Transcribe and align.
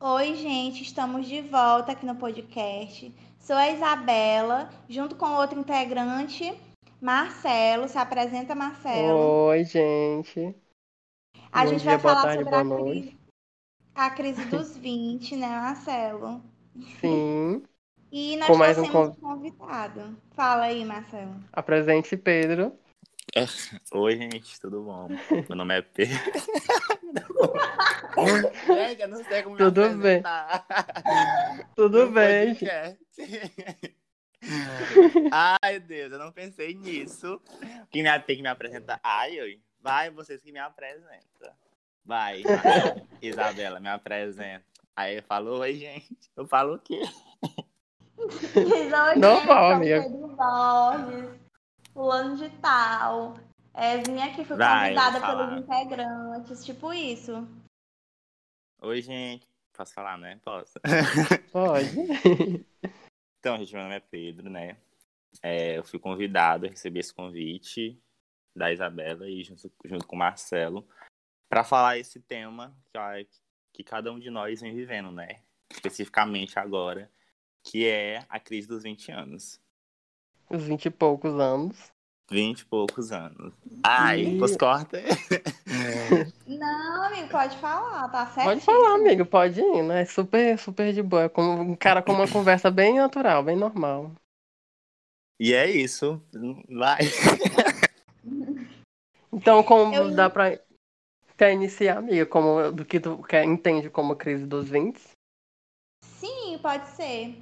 Oi, 0.00 0.36
gente, 0.36 0.84
estamos 0.84 1.26
de 1.26 1.40
volta 1.40 1.90
aqui 1.90 2.06
no 2.06 2.14
podcast. 2.14 3.12
Sou 3.40 3.56
a 3.56 3.68
Isabela, 3.68 4.70
junto 4.88 5.16
com 5.16 5.26
outro 5.34 5.58
integrante, 5.58 6.56
Marcelo. 7.00 7.88
Se 7.88 7.98
apresenta, 7.98 8.54
Marcelo. 8.54 9.18
Oi, 9.48 9.64
gente. 9.64 10.54
A 11.50 11.64
Bom 11.64 11.70
gente 11.70 11.82
dia, 11.82 11.90
vai 11.90 11.98
falar 11.98 12.22
tarde, 12.22 12.44
sobre 12.44 12.54
a 12.54 12.64
crise, 12.64 13.18
a 13.92 14.10
crise 14.10 14.44
dos 14.44 14.76
20, 14.78 15.34
né, 15.34 15.48
Marcelo? 15.48 16.42
Sim. 17.00 17.64
E 18.12 18.36
nós 18.36 18.46
Com 18.46 18.56
mais 18.56 18.78
um 18.78 18.86
convidado. 18.86 20.16
Fala 20.30 20.66
aí, 20.66 20.84
Marcelo. 20.84 21.34
Apresente 21.52 22.16
Pedro. 22.16 22.72
Oi, 23.92 24.16
gente, 24.16 24.60
tudo 24.60 24.82
bom? 24.82 25.08
Meu 25.48 25.56
nome 25.56 25.78
é 25.78 25.82
eu 29.02 29.08
não 29.08 29.22
sei 29.24 29.42
como 29.42 29.56
me 29.56 29.62
Tudo 29.62 29.96
bem. 29.98 30.22
Tudo 31.76 32.06
No 32.06 32.12
bem. 32.12 32.56
Ai, 35.30 35.78
Deus, 35.80 36.12
eu 36.12 36.18
não 36.18 36.32
pensei 36.32 36.74
nisso. 36.74 37.40
Quem 37.90 38.02
me, 38.02 38.18
tem 38.20 38.36
que 38.36 38.42
me 38.42 38.48
apresentar? 38.48 38.98
Ai, 39.02 39.40
oi. 39.40 39.60
Vai, 39.80 40.10
vocês 40.10 40.42
que 40.42 40.52
me 40.52 40.58
apresentam. 40.58 41.52
Vai, 42.04 42.42
Marcelo. 42.42 43.08
Isabela, 43.20 43.80
me 43.80 43.88
apresenta. 43.88 44.64
Aí 44.96 45.16
eu 45.16 45.22
falo, 45.22 45.58
oi, 45.58 45.74
gente. 45.74 46.16
Eu 46.36 46.46
falo 46.46 46.74
o 46.74 46.78
quê? 46.78 47.02
Gente, 48.54 49.20
sou 49.44 49.52
amiga. 49.52 50.08
Fulano 51.98 52.36
de 52.36 52.48
tal. 52.60 53.34
É, 53.74 53.98
vim 53.98 54.20
aqui, 54.20 54.44
fui 54.44 54.56
Vai, 54.56 54.94
convidada 54.94 55.20
pelos 55.20 55.60
integrantes, 55.60 56.64
tipo 56.64 56.92
isso. 56.92 57.32
Oi, 58.80 59.02
gente. 59.02 59.44
Posso 59.72 59.94
falar, 59.94 60.16
né? 60.16 60.40
Posso. 60.44 60.74
Pode. 61.50 62.64
Então, 63.40 63.58
gente, 63.58 63.72
meu 63.72 63.82
nome 63.82 63.96
é 63.96 64.00
Pedro, 64.00 64.48
né? 64.48 64.76
É, 65.42 65.76
eu 65.76 65.82
fui 65.82 65.98
convidado, 65.98 66.66
eu 66.66 66.70
recebi 66.70 67.00
esse 67.00 67.12
convite 67.12 68.00
da 68.54 68.72
Isabela 68.72 69.28
e 69.28 69.42
junto, 69.42 69.68
junto 69.84 70.06
com 70.06 70.14
o 70.14 70.18
Marcelo 70.20 70.88
para 71.48 71.64
falar 71.64 71.98
esse 71.98 72.20
tema 72.20 72.76
que, 72.92 72.96
ó, 72.96 73.10
que 73.72 73.82
cada 73.82 74.12
um 74.12 74.20
de 74.20 74.30
nós 74.30 74.60
vem 74.60 74.72
vivendo, 74.72 75.10
né? 75.10 75.42
Especificamente 75.68 76.60
agora, 76.60 77.10
que 77.64 77.88
é 77.88 78.24
a 78.28 78.38
crise 78.38 78.68
dos 78.68 78.84
20 78.84 79.10
anos. 79.10 79.60
Os 80.50 80.62
vinte 80.64 80.86
e 80.86 80.90
poucos 80.90 81.38
anos. 81.38 81.76
20 82.30 82.60
e 82.60 82.64
poucos 82.66 83.10
anos. 83.10 83.54
Ai, 83.82 84.20
E- 84.20 84.38
pois 84.38 84.56
corta. 84.56 84.98
Não, 86.46 87.02
amigo, 87.04 87.28
pode 87.30 87.56
falar, 87.58 88.08
tá 88.10 88.26
certo? 88.26 88.46
Pode 88.46 88.60
falar, 88.60 88.94
amigo, 88.96 89.24
pode 89.24 89.60
ir, 89.60 89.82
né? 89.82 90.04
Super, 90.04 90.58
super 90.58 90.92
de 90.92 91.02
boa. 91.02 91.24
É 91.24 91.28
como 91.28 91.60
um 91.60 91.74
cara 91.76 92.02
com 92.02 92.12
uma 92.12 92.28
conversa 92.30 92.70
bem 92.70 92.96
natural, 92.96 93.42
bem 93.42 93.56
normal. 93.56 94.12
E 95.40 95.54
é 95.54 95.70
isso. 95.70 96.22
Vai. 96.68 96.98
Então, 99.32 99.62
como 99.62 99.94
Eu- 99.94 100.14
dá 100.14 100.28
pra. 100.30 100.58
Quer 101.36 101.52
iniciar, 101.52 101.98
amiga? 101.98 102.26
Como, 102.26 102.72
do 102.72 102.84
que 102.84 102.98
tu 102.98 103.22
quer, 103.22 103.44
entende 103.44 103.88
como 103.90 104.16
crise 104.16 104.44
dos 104.46 104.68
20? 104.68 104.98
Sim, 106.02 106.58
pode 106.60 106.88
ser. 106.88 107.36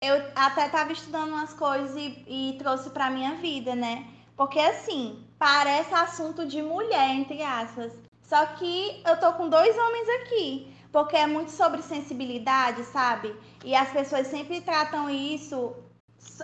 Eu 0.00 0.14
até 0.36 0.68
tava 0.68 0.92
estudando 0.92 1.30
umas 1.30 1.52
coisas 1.52 1.96
e, 1.96 2.24
e 2.28 2.56
trouxe 2.58 2.90
pra 2.90 3.10
minha 3.10 3.34
vida, 3.34 3.74
né? 3.74 4.06
Porque 4.36 4.60
assim, 4.60 5.26
parece 5.38 5.92
assunto 5.92 6.46
de 6.46 6.62
mulher, 6.62 7.10
entre 7.16 7.42
aspas. 7.42 7.92
Só 8.22 8.46
que 8.46 9.02
eu 9.04 9.18
tô 9.18 9.32
com 9.32 9.48
dois 9.48 9.76
homens 9.76 10.08
aqui. 10.20 10.74
Porque 10.92 11.16
é 11.16 11.26
muito 11.26 11.50
sobre 11.50 11.82
sensibilidade, 11.82 12.82
sabe? 12.84 13.34
E 13.64 13.74
as 13.74 13.90
pessoas 13.90 14.28
sempre 14.28 14.60
tratam 14.60 15.10
isso 15.10 15.74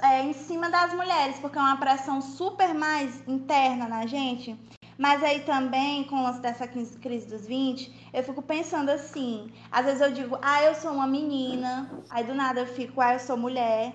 é, 0.02 0.22
em 0.22 0.32
cima 0.32 0.68
das 0.68 0.92
mulheres, 0.92 1.38
porque 1.38 1.56
é 1.56 1.60
uma 1.60 1.78
pressão 1.78 2.20
super 2.20 2.74
mais 2.74 3.26
interna 3.26 3.88
na 3.88 4.06
gente. 4.06 4.58
Mas 4.96 5.22
aí 5.24 5.40
também, 5.40 6.04
com 6.04 6.16
o 6.16 6.22
lance 6.22 6.40
dessa 6.40 6.68
crise 6.68 7.26
dos 7.26 7.46
20, 7.46 8.10
eu 8.12 8.22
fico 8.22 8.40
pensando 8.42 8.90
assim. 8.90 9.52
Às 9.70 9.86
vezes 9.86 10.00
eu 10.00 10.12
digo, 10.12 10.38
ah, 10.40 10.62
eu 10.62 10.74
sou 10.74 10.92
uma 10.92 11.06
menina. 11.06 11.90
Aí 12.10 12.24
do 12.24 12.34
nada 12.34 12.60
eu 12.60 12.66
fico, 12.66 13.00
ah, 13.00 13.14
eu 13.14 13.18
sou 13.18 13.36
mulher. 13.36 13.92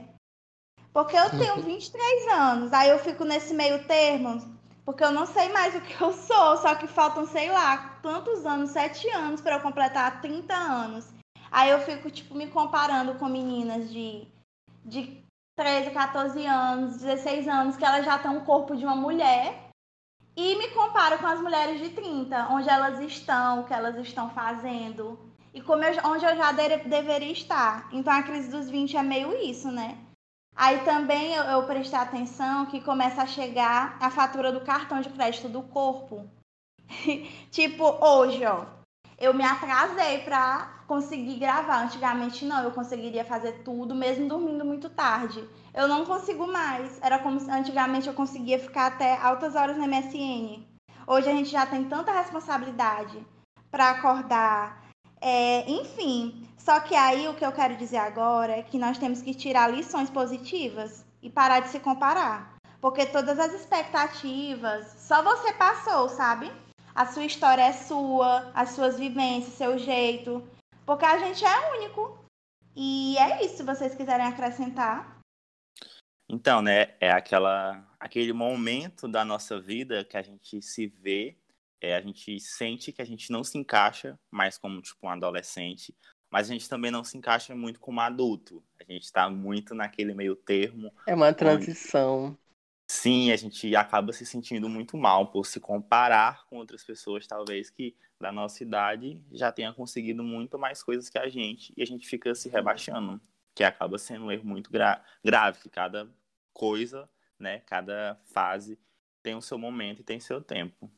Porque 0.91 1.15
eu 1.15 1.29
tenho 1.29 1.61
23 1.61 2.27
anos. 2.33 2.73
Aí 2.73 2.89
eu 2.89 2.99
fico 2.99 3.23
nesse 3.23 3.53
meio 3.53 3.85
termo. 3.85 4.57
Porque 4.83 5.03
eu 5.03 5.11
não 5.11 5.25
sei 5.25 5.49
mais 5.49 5.75
o 5.75 5.81
que 5.81 6.01
eu 6.01 6.11
sou. 6.11 6.57
Só 6.57 6.75
que 6.75 6.87
faltam, 6.87 7.25
sei 7.25 7.49
lá, 7.49 7.99
tantos 8.01 8.45
anos, 8.45 8.71
7 8.71 9.09
anos, 9.11 9.39
para 9.39 9.55
eu 9.55 9.61
completar 9.61 10.19
30 10.21 10.53
anos. 10.53 11.07
Aí 11.51 11.69
eu 11.69 11.79
fico, 11.81 12.09
tipo, 12.11 12.35
me 12.35 12.47
comparando 12.47 13.15
com 13.15 13.27
meninas 13.27 13.89
de, 13.89 14.27
de 14.83 15.23
13, 15.55 15.91
14 15.91 16.45
anos, 16.45 16.97
16 16.97 17.47
anos, 17.47 17.77
que 17.77 17.85
elas 17.85 18.05
já 18.05 18.19
têm 18.19 18.31
um 18.31 18.43
corpo 18.43 18.75
de 18.75 18.85
uma 18.85 18.95
mulher. 18.95 19.68
E 20.35 20.55
me 20.55 20.69
comparo 20.69 21.19
com 21.19 21.27
as 21.27 21.39
mulheres 21.41 21.79
de 21.79 21.89
30, 21.89 22.47
onde 22.49 22.69
elas 22.69 22.99
estão, 23.01 23.61
o 23.61 23.63
que 23.65 23.73
elas 23.73 23.95
estão 23.97 24.29
fazendo. 24.29 25.19
E 25.53 25.61
como 25.61 25.83
eu, 25.83 25.91
onde 26.05 26.25
eu 26.25 26.35
já 26.35 26.51
de- 26.51 26.77
deveria 26.89 27.31
estar. 27.31 27.89
Então 27.91 28.13
a 28.13 28.23
crise 28.23 28.49
dos 28.49 28.69
20 28.69 28.95
é 28.95 29.03
meio 29.03 29.35
isso, 29.43 29.69
né? 29.71 29.97
Aí 30.55 30.79
também 30.83 31.33
eu, 31.35 31.43
eu 31.43 31.63
prestei 31.63 31.97
atenção 31.99 32.65
que 32.67 32.81
começa 32.81 33.21
a 33.23 33.27
chegar 33.27 33.97
a 33.99 34.09
fatura 34.09 34.51
do 34.51 34.61
cartão 34.61 35.01
de 35.01 35.09
crédito 35.09 35.49
do 35.49 35.61
corpo. 35.63 36.27
tipo, 37.51 37.83
hoje, 38.05 38.45
ó. 38.45 38.65
Eu 39.17 39.33
me 39.33 39.43
atrasei 39.43 40.19
pra 40.19 40.83
conseguir 40.87 41.39
gravar. 41.39 41.83
Antigamente 41.83 42.45
não, 42.45 42.63
eu 42.63 42.71
conseguiria 42.71 43.25
fazer 43.25 43.63
tudo, 43.63 43.93
mesmo 43.95 44.27
dormindo 44.27 44.63
muito 44.65 44.89
tarde. 44.89 45.43
Eu 45.73 45.87
não 45.87 46.05
consigo 46.05 46.47
mais. 46.47 46.99
Era 47.01 47.19
como 47.19 47.39
se 47.39 47.49
antigamente 47.49 48.07
eu 48.07 48.13
conseguia 48.13 48.59
ficar 48.59 48.87
até 48.87 49.17
altas 49.17 49.55
horas 49.55 49.77
na 49.77 49.87
MSN. 49.87 50.63
Hoje 51.07 51.29
a 51.29 51.33
gente 51.33 51.49
já 51.49 51.65
tem 51.65 51.85
tanta 51.85 52.11
responsabilidade 52.11 53.25
pra 53.71 53.91
acordar. 53.91 54.83
É, 55.21 55.69
enfim, 55.69 56.47
só 56.57 56.79
que 56.79 56.95
aí 56.95 57.27
o 57.27 57.33
que 57.33 57.45
eu 57.45 57.51
quero 57.51 57.75
dizer 57.75 57.97
agora 57.97 58.57
é 58.57 58.63
que 58.63 58.77
nós 58.77 58.97
temos 58.97 59.21
que 59.21 59.33
tirar 59.33 59.71
lições 59.71 60.09
positivas 60.09 61.05
e 61.21 61.29
parar 61.29 61.59
de 61.61 61.69
se 61.69 61.79
comparar. 61.79 62.55
Porque 62.81 63.05
todas 63.05 63.37
as 63.39 63.53
expectativas 63.53 64.85
só 64.99 65.21
você 65.21 65.51
passou, 65.53 66.07
sabe? 66.09 66.51
A 66.95 67.05
sua 67.05 67.25
história 67.25 67.63
é 67.63 67.73
sua, 67.73 68.51
as 68.53 68.71
suas 68.71 68.97
vivências, 68.97 69.55
seu 69.55 69.77
jeito. 69.77 70.43
Porque 70.85 71.05
a 71.05 71.17
gente 71.17 71.43
é 71.45 71.77
único. 71.77 72.17
E 72.75 73.17
é 73.17 73.43
isso, 73.45 73.57
se 73.57 73.63
vocês 73.63 73.95
quiserem 73.95 74.25
acrescentar. 74.25 75.18
Então, 76.29 76.61
né, 76.61 76.93
é 76.99 77.09
aquela, 77.09 77.83
aquele 77.99 78.31
momento 78.31 79.07
da 79.07 79.25
nossa 79.25 79.59
vida 79.59 80.05
que 80.05 80.15
a 80.15 80.21
gente 80.21 80.61
se 80.61 80.85
vê, 80.85 81.35
é, 81.81 81.95
a 81.95 82.01
gente 82.01 82.39
sente 82.39 82.91
que 82.91 83.01
a 83.01 83.05
gente 83.05 83.31
não 83.31 83.43
se 83.43 83.57
encaixa 83.57 84.19
mais 84.29 84.55
como, 84.55 84.79
tipo, 84.79 85.07
um 85.07 85.09
adolescente, 85.09 85.95
mas 86.29 86.47
a 86.47 86.53
gente 86.53 86.69
também 86.69 86.91
não 86.91 87.03
se 87.03 87.17
encaixa 87.17 87.55
muito 87.55 87.79
como 87.79 87.99
adulto. 87.99 88.63
A 88.79 88.83
gente 88.83 89.03
está 89.03 89.27
muito 89.27 89.73
naquele 89.73 90.13
meio 90.13 90.35
termo. 90.35 90.93
É 91.07 91.15
uma 91.15 91.33
transição. 91.33 92.37
Sim, 92.87 93.31
a 93.31 93.35
gente 93.35 93.75
acaba 93.75 94.13
se 94.13 94.25
sentindo 94.25 94.69
muito 94.69 94.97
mal 94.97 95.31
por 95.31 95.45
se 95.45 95.59
comparar 95.59 96.45
com 96.45 96.57
outras 96.57 96.83
pessoas, 96.83 97.25
talvez, 97.25 97.69
que 97.69 97.95
da 98.19 98.31
nossa 98.31 98.63
idade 98.63 99.19
já 99.31 99.51
tenha 99.51 99.73
conseguido 99.73 100.23
muito 100.23 100.59
mais 100.59 100.83
coisas 100.83 101.09
que 101.09 101.17
a 101.17 101.29
gente, 101.29 101.73
e 101.77 101.81
a 101.81 101.85
gente 101.85 102.07
fica 102.07 102.33
se 102.35 102.49
rebaixando, 102.49 103.21
que 103.55 103.63
acaba 103.63 103.97
sendo 103.97 104.25
um 104.25 104.31
erro 104.31 104.45
muito 104.45 104.71
gra 104.71 105.03
grave, 105.23 105.59
que 105.59 105.69
cada 105.69 106.09
coisa, 106.53 107.09
né, 107.39 107.59
cada 107.61 108.19
fase 108.25 108.77
tem 109.23 109.35
o 109.35 109.41
seu 109.41 109.57
momento 109.57 109.99
e 110.01 110.03
tem 110.03 110.19
seu 110.19 110.41
tempo. 110.41 110.89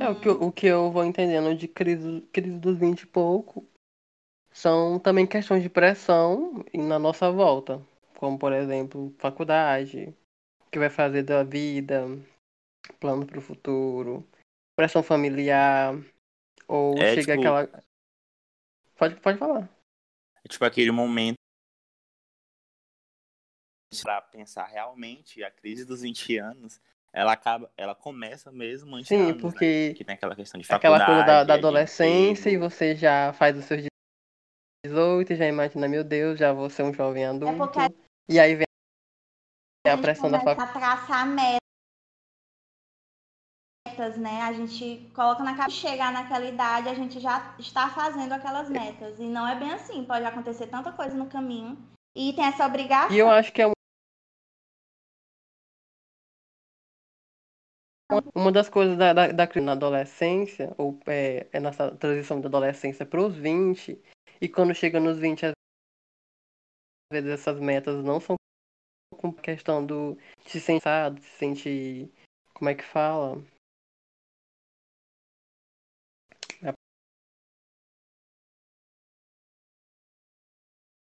É, 0.00 0.08
o 0.08 0.18
que, 0.18 0.28
eu- 0.28 0.42
o 0.42 0.52
que 0.52 0.66
eu 0.66 0.90
vou 0.90 1.04
entendendo 1.04 1.54
de 1.56 1.68
crise, 1.68 2.20
crise 2.32 2.58
dos 2.58 2.76
20 2.76 3.02
e 3.02 3.06
pouco 3.06 3.66
são 4.50 4.98
também 4.98 5.26
questões 5.26 5.62
de 5.62 5.68
pressão 5.70 6.64
e 6.72 6.78
na 6.78 6.98
nossa 6.98 7.30
volta. 7.30 7.80
Como, 8.16 8.38
por 8.38 8.52
exemplo, 8.52 9.14
faculdade, 9.18 10.14
o 10.66 10.70
que 10.70 10.78
vai 10.78 10.90
fazer 10.90 11.22
da 11.22 11.42
vida, 11.42 12.04
plano 13.00 13.26
para 13.26 13.38
o 13.38 13.42
futuro, 13.42 14.26
pressão 14.76 15.02
familiar, 15.02 15.94
ou 16.68 16.98
É, 16.98 17.14
chega 17.14 17.36
tipo- 17.36 17.40
aquela. 17.40 17.84
Pode, 18.96 19.16
pode 19.16 19.38
falar. 19.38 19.68
É 20.44 20.48
tipo 20.48 20.64
aquele 20.64 20.90
momento 20.90 21.36
para 24.00 24.20
pensar 24.20 24.66
realmente 24.66 25.42
a 25.42 25.50
crise 25.50 25.84
dos 25.84 26.02
20 26.02 26.38
anos, 26.38 26.80
ela 27.12 27.32
acaba, 27.32 27.70
ela 27.76 27.94
começa 27.94 28.50
mesmo 28.50 28.94
antes 28.96 29.08
Sim, 29.08 29.16
anos, 29.16 29.34
né? 29.34 29.40
porque 29.40 29.94
Que 29.94 30.04
tem 30.04 30.14
aquela 30.14 30.34
questão 30.34 30.60
de 30.60 30.66
aquela 30.70 30.98
faculdade, 30.98 31.24
coisa 31.24 31.26
da, 31.26 31.44
da 31.44 31.54
adolescência 31.54 32.50
e 32.50 32.56
você 32.56 32.94
já 32.94 33.32
faz 33.32 33.58
os 33.58 33.64
seus 33.64 33.84
18 34.84 35.32
e 35.32 35.36
já 35.36 35.46
imagina, 35.46 35.88
meu 35.88 36.02
Deus, 36.04 36.38
já 36.38 36.52
vou 36.52 36.70
ser 36.70 36.84
um 36.84 36.94
jovem 36.94 37.26
adulto. 37.26 37.54
É 37.54 37.56
porque 37.56 37.78
a 37.78 37.88
E 38.28 38.40
aí 38.40 38.54
vem 38.54 38.66
a 39.86 39.90
gente 39.90 40.02
pressão 40.02 40.30
da 40.30 40.40
faculdade. 40.40 40.70
a 40.70 40.80
traçar 40.80 41.26
metas 41.26 41.62
metas, 44.02 44.16
né? 44.16 44.42
A 44.42 44.52
gente 44.52 45.10
coloca 45.14 45.42
na 45.42 45.56
cabeça 45.56 45.76
chegar 45.76 46.12
naquela 46.12 46.44
idade, 46.44 46.88
a 46.88 46.94
gente 46.94 47.20
já 47.20 47.54
está 47.58 47.88
fazendo 47.90 48.32
aquelas 48.32 48.68
metas. 48.68 49.18
E 49.18 49.24
não 49.24 49.46
é 49.46 49.54
bem 49.58 49.72
assim, 49.72 50.04
pode 50.04 50.24
acontecer 50.24 50.66
tanta 50.66 50.92
coisa 50.92 51.14
no 51.14 51.26
caminho. 51.26 51.78
E 52.16 52.32
tem 52.32 52.44
essa 52.44 52.66
obrigação. 52.66 53.14
E 53.14 53.18
eu 53.18 53.30
acho 53.30 53.52
que 53.52 53.62
é 53.62 53.66
Uma 58.34 58.52
das 58.52 58.68
coisas 58.68 58.96
da, 58.96 59.12
da, 59.12 59.28
da 59.28 59.48
na 59.60 59.72
adolescência, 59.72 60.74
ou 60.76 60.98
é, 61.06 61.46
é 61.52 61.60
nessa 61.60 61.90
transição 61.96 62.40
da 62.40 62.48
adolescência 62.48 63.06
para 63.06 63.20
os 63.20 63.34
20, 63.34 64.00
e 64.40 64.48
quando 64.48 64.74
chega 64.74 64.98
nos 64.98 65.18
20, 65.18 65.46
às 65.46 65.52
vezes 67.12 67.30
essas 67.30 67.60
metas 67.60 68.02
não 68.04 68.20
são 68.20 68.36
com 69.16 69.32
questão 69.32 69.84
do 69.84 70.18
se 70.46 70.60
sentir, 70.60 70.82
se 71.20 71.38
sentir, 71.38 72.12
como 72.54 72.70
é 72.70 72.74
que 72.74 72.84
fala? 72.84 73.42
A 76.64 76.74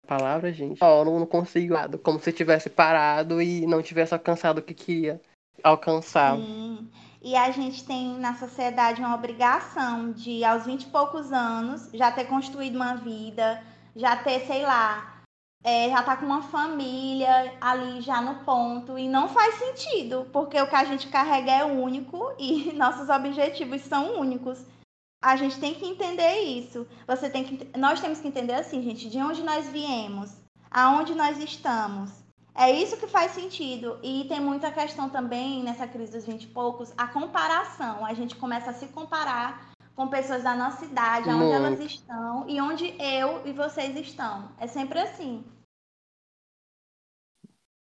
palavra, 0.08 0.52
gente. 0.52 0.84
Oh, 0.84 1.04
eu 1.04 1.06
não 1.06 1.26
consigo, 1.26 1.76
como 2.00 2.20
se 2.20 2.34
tivesse 2.34 2.70
parado 2.70 3.42
e 3.42 3.68
não 3.68 3.84
tivesse 3.84 4.14
alcançado 4.14 4.58
o 4.58 4.64
que 4.64 4.74
queria 4.74 5.22
alcançar. 5.64 6.38
Sim. 6.38 6.69
E 7.22 7.36
a 7.36 7.52
gente 7.52 7.84
tem 7.84 8.18
na 8.18 8.36
sociedade 8.36 9.02
uma 9.02 9.14
obrigação 9.14 10.12
de, 10.12 10.44
aos 10.44 10.66
20 10.66 10.84
e 10.84 10.88
poucos 10.88 11.34
anos, 11.34 11.90
já 11.94 12.12
ter 12.12 12.26
construído 12.26 12.76
uma 12.76 12.96
vida, 12.96 13.62
já 13.94 14.16
ter, 14.16 14.40
sei 14.48 14.64
lá, 14.64 15.22
é, 15.62 15.90
já 15.90 16.02
tá 16.02 16.16
com 16.16 16.26
uma 16.26 16.44
família 16.44 17.58
ali 17.60 18.02
já 18.02 18.22
no 18.22 18.46
ponto. 18.46 18.98
E 18.98 19.10
não 19.10 19.28
faz 19.28 19.56
sentido, 19.56 20.28
porque 20.32 20.60
o 20.62 20.70
que 20.70 20.76
a 20.76 20.86
gente 20.86 21.08
carrega 21.08 21.52
é 21.52 21.66
único 21.66 22.34
e 22.40 22.72
nossos 22.74 23.10
objetivos 23.10 23.82
são 23.82 24.18
únicos. 24.20 24.66
A 25.22 25.36
gente 25.36 25.60
tem 25.60 25.74
que 25.76 25.86
entender 25.86 26.40
isso. 26.40 26.88
Você 27.06 27.30
tem 27.30 27.44
que, 27.44 27.78
nós 27.78 28.00
temos 28.00 28.22
que 28.22 28.28
entender 28.30 28.54
assim, 28.54 28.82
gente, 28.82 29.10
de 29.10 29.18
onde 29.18 29.44
nós 29.44 29.68
viemos, 29.68 30.34
aonde 30.72 31.14
nós 31.14 31.38
estamos 31.38 32.29
é 32.60 32.70
isso 32.72 32.98
que 32.98 33.08
faz 33.08 33.32
sentido. 33.32 33.98
E 34.04 34.26
tem 34.28 34.42
muita 34.42 34.70
questão 34.70 35.10
também 35.10 35.64
nessa 35.64 35.88
crise 35.88 36.12
dos 36.12 36.26
20 36.26 36.44
e 36.44 36.48
poucos, 36.48 36.94
a 36.98 37.08
comparação. 37.08 38.06
A 38.06 38.14
gente 38.14 38.36
começa 38.36 38.72
a 38.72 38.74
se 38.74 38.88
comparar 38.88 39.72
com 39.96 40.10
pessoas 40.10 40.44
da 40.44 40.54
nossa 40.56 40.84
idade, 40.84 41.30
onde 41.30 41.52
elas 41.52 41.80
estão 41.80 42.48
e 42.50 42.60
onde 42.60 42.94
eu 43.02 43.48
e 43.48 43.54
vocês 43.54 43.96
estão. 43.96 44.52
É 44.60 44.68
sempre 44.68 45.00
assim. 45.00 45.44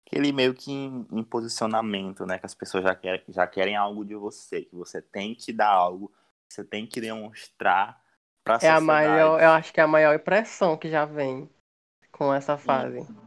Aquele 0.08 0.32
meio 0.32 0.56
que 0.56 0.72
em, 0.72 1.06
em 1.12 1.24
posicionamento, 1.24 2.26
né? 2.26 2.40
Que 2.40 2.46
as 2.48 2.56
pessoas 2.56 2.84
já 2.84 2.96
querem, 2.96 3.24
já 3.28 3.46
querem 3.46 3.76
algo 3.76 4.04
de 4.04 4.16
você, 4.16 4.64
que 4.64 4.76
você 4.76 5.00
tem 5.00 5.36
que 5.36 5.54
dar 5.54 5.70
algo, 5.70 6.12
você 6.50 6.64
tem 6.64 6.88
que 6.88 7.00
demonstrar 7.00 8.02
para 8.44 8.60
É 8.62 8.70
a 8.70 8.82
maior, 8.82 9.40
eu 9.40 9.50
acho 9.52 9.72
que 9.72 9.80
é 9.80 9.84
a 9.84 9.88
maior 9.88 10.16
impressão 10.16 10.78
que 10.78 10.90
já 10.90 11.06
vem 11.06 11.50
com 12.12 12.34
essa 12.34 12.58
fase. 12.58 13.00
Isso 13.00 13.25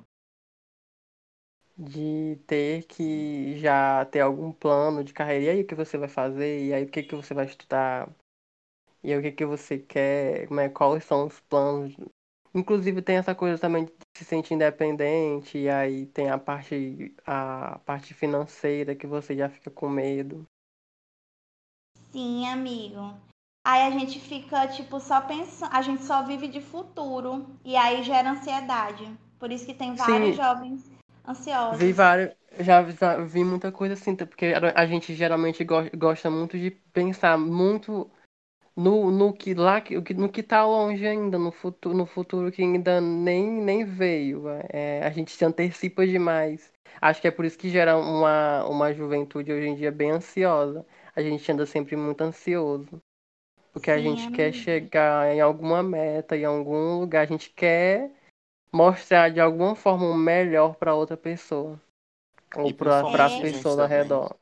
de 1.78 2.36
ter 2.46 2.84
que 2.86 3.56
já 3.58 4.04
ter 4.06 4.20
algum 4.20 4.50
plano 4.52 5.04
de 5.04 5.12
carreira. 5.12 5.44
E 5.44 5.48
aí 5.50 5.62
o 5.62 5.66
que 5.66 5.74
você 5.76 5.96
vai 5.96 6.08
fazer? 6.08 6.66
E 6.66 6.74
aí 6.74 6.84
o 6.84 6.88
que, 6.88 7.02
que 7.04 7.14
você 7.14 7.32
vai 7.32 7.46
estudar? 7.46 8.10
E 9.02 9.12
aí 9.12 9.18
o 9.18 9.22
que, 9.22 9.30
que 9.30 9.46
você 9.46 9.78
quer? 9.78 10.48
Como 10.48 10.58
é, 10.58 10.68
quais 10.68 11.04
são 11.04 11.26
os 11.26 11.38
planos? 11.40 11.94
Inclusive 12.52 13.00
tem 13.00 13.16
essa 13.16 13.34
coisa 13.34 13.58
também 13.58 13.84
de 13.84 13.92
se 14.16 14.24
sentir 14.24 14.54
independente, 14.54 15.58
e 15.58 15.68
aí 15.68 16.06
tem 16.06 16.30
a 16.30 16.38
parte, 16.38 17.14
a 17.24 17.78
parte 17.84 18.14
financeira 18.14 18.96
que 18.96 19.06
você 19.06 19.36
já 19.36 19.48
fica 19.48 19.70
com 19.70 19.88
medo. 19.88 20.44
Sim, 22.10 22.48
amigo. 22.48 23.14
Aí 23.64 23.82
a 23.82 23.90
gente 23.90 24.18
fica, 24.18 24.66
tipo, 24.66 24.98
só 24.98 25.20
pensando, 25.20 25.72
a 25.72 25.82
gente 25.82 26.02
só 26.02 26.24
vive 26.24 26.48
de 26.48 26.60
futuro, 26.60 27.46
e 27.64 27.76
aí 27.76 28.02
gera 28.02 28.30
ansiedade. 28.30 29.06
Por 29.38 29.52
isso 29.52 29.66
que 29.66 29.74
tem 29.74 29.94
vários 29.94 30.34
Sim. 30.34 30.42
jovens 30.42 30.97
ansiosa. 31.28 31.76
Vi 31.76 31.92
vários, 31.92 32.34
já, 32.60 32.82
já, 32.90 33.16
vi 33.18 33.44
muita 33.44 33.70
coisa 33.70 33.94
assim, 33.94 34.16
porque 34.16 34.46
a 34.74 34.86
gente 34.86 35.14
geralmente 35.14 35.62
go, 35.64 35.76
gosta 35.96 36.30
muito 36.30 36.58
de 36.58 36.70
pensar 36.70 37.36
muito 37.38 38.10
no, 38.78 39.10
no 39.10 39.32
que 39.32 39.54
lá, 39.54 39.82
no 40.16 40.28
que 40.28 40.42
tá 40.42 40.64
longe 40.64 41.04
ainda, 41.04 41.36
no 41.36 41.50
futuro, 41.50 41.96
no 41.96 42.06
futuro 42.06 42.52
que 42.52 42.62
ainda 42.62 43.00
nem, 43.00 43.50
nem 43.50 43.84
veio. 43.84 44.44
É, 44.72 45.02
a 45.04 45.10
gente 45.10 45.32
se 45.32 45.44
antecipa 45.44 46.06
demais. 46.06 46.72
Acho 47.00 47.20
que 47.20 47.28
é 47.28 47.30
por 47.30 47.44
isso 47.44 47.58
que 47.58 47.70
gera 47.70 47.96
uma, 47.96 48.64
uma 48.66 48.94
juventude 48.94 49.52
hoje 49.52 49.66
em 49.66 49.74
dia 49.74 49.90
bem 49.90 50.12
ansiosa. 50.12 50.86
A 51.14 51.20
gente 51.20 51.50
anda 51.50 51.66
sempre 51.66 51.96
muito 51.96 52.20
ansioso. 52.22 53.02
Porque 53.72 53.90
Sim, 53.90 53.96
a 53.96 54.00
gente 54.00 54.30
quer 54.30 54.52
chegar 54.52 55.34
em 55.34 55.40
alguma 55.40 55.82
meta, 55.82 56.36
em 56.36 56.44
algum 56.44 57.00
lugar. 57.00 57.22
A 57.22 57.26
gente 57.26 57.50
quer 57.50 58.12
mostrar 58.72 59.30
de 59.30 59.40
alguma 59.40 59.74
forma 59.74 60.06
o 60.06 60.14
melhor 60.14 60.74
para 60.76 60.94
outra 60.94 61.16
pessoa. 61.16 61.80
Ou 62.56 62.72
para 62.72 63.26
as 63.26 63.40
pessoas 63.40 63.78
ao 63.78 63.86
redor. 63.86 64.36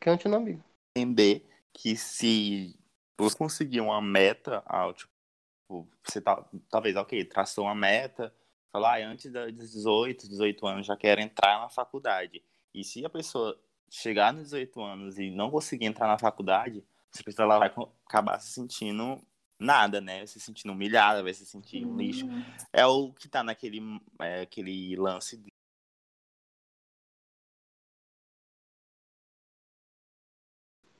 Que 0.00 0.08
é 0.08 0.12
um 0.12 0.34
amigo. 0.34 0.62
Entender 0.96 1.48
que 1.72 1.96
se 1.96 2.76
você 3.18 3.36
conseguir 3.36 3.80
uma 3.80 4.00
meta, 4.00 4.62
tipo, 4.94 5.88
você 6.02 6.20
tá, 6.20 6.44
talvez, 6.70 6.96
ok, 6.96 7.24
traçou 7.24 7.64
uma 7.64 7.74
meta, 7.74 8.34
falar, 8.72 9.02
ah, 9.02 9.06
antes 9.06 9.30
dos 9.30 9.72
18, 9.72 10.28
18 10.28 10.66
anos 10.66 10.86
já 10.86 10.96
quero 10.96 11.20
entrar 11.20 11.60
na 11.60 11.68
faculdade. 11.68 12.42
E 12.74 12.84
se 12.84 13.04
a 13.04 13.10
pessoa 13.10 13.58
chegar 13.90 14.32
nos 14.32 14.44
18 14.44 14.80
anos 14.80 15.18
e 15.18 15.30
não 15.30 15.50
conseguir 15.50 15.86
entrar 15.86 16.06
na 16.06 16.18
faculdade, 16.18 16.84
essa 17.12 17.24
pessoa 17.24 17.44
ela 17.44 17.58
vai 17.58 17.72
acabar 18.06 18.38
se 18.38 18.52
sentindo 18.52 19.20
nada, 19.60 20.00
né? 20.00 20.18
Vai 20.18 20.26
se 20.26 20.40
sentindo 20.40 20.72
humilhada, 20.72 21.22
vai 21.22 21.34
se 21.34 21.44
sentir 21.46 21.86
um 21.86 21.96
lixo. 21.96 22.26
Uhum. 22.26 22.42
É 22.72 22.86
o 22.86 23.12
que 23.12 23.28
tá 23.28 23.42
naquele 23.44 23.80
é, 24.18 24.40
aquele 24.40 24.96
lance 24.96 25.36
de... 25.36 25.50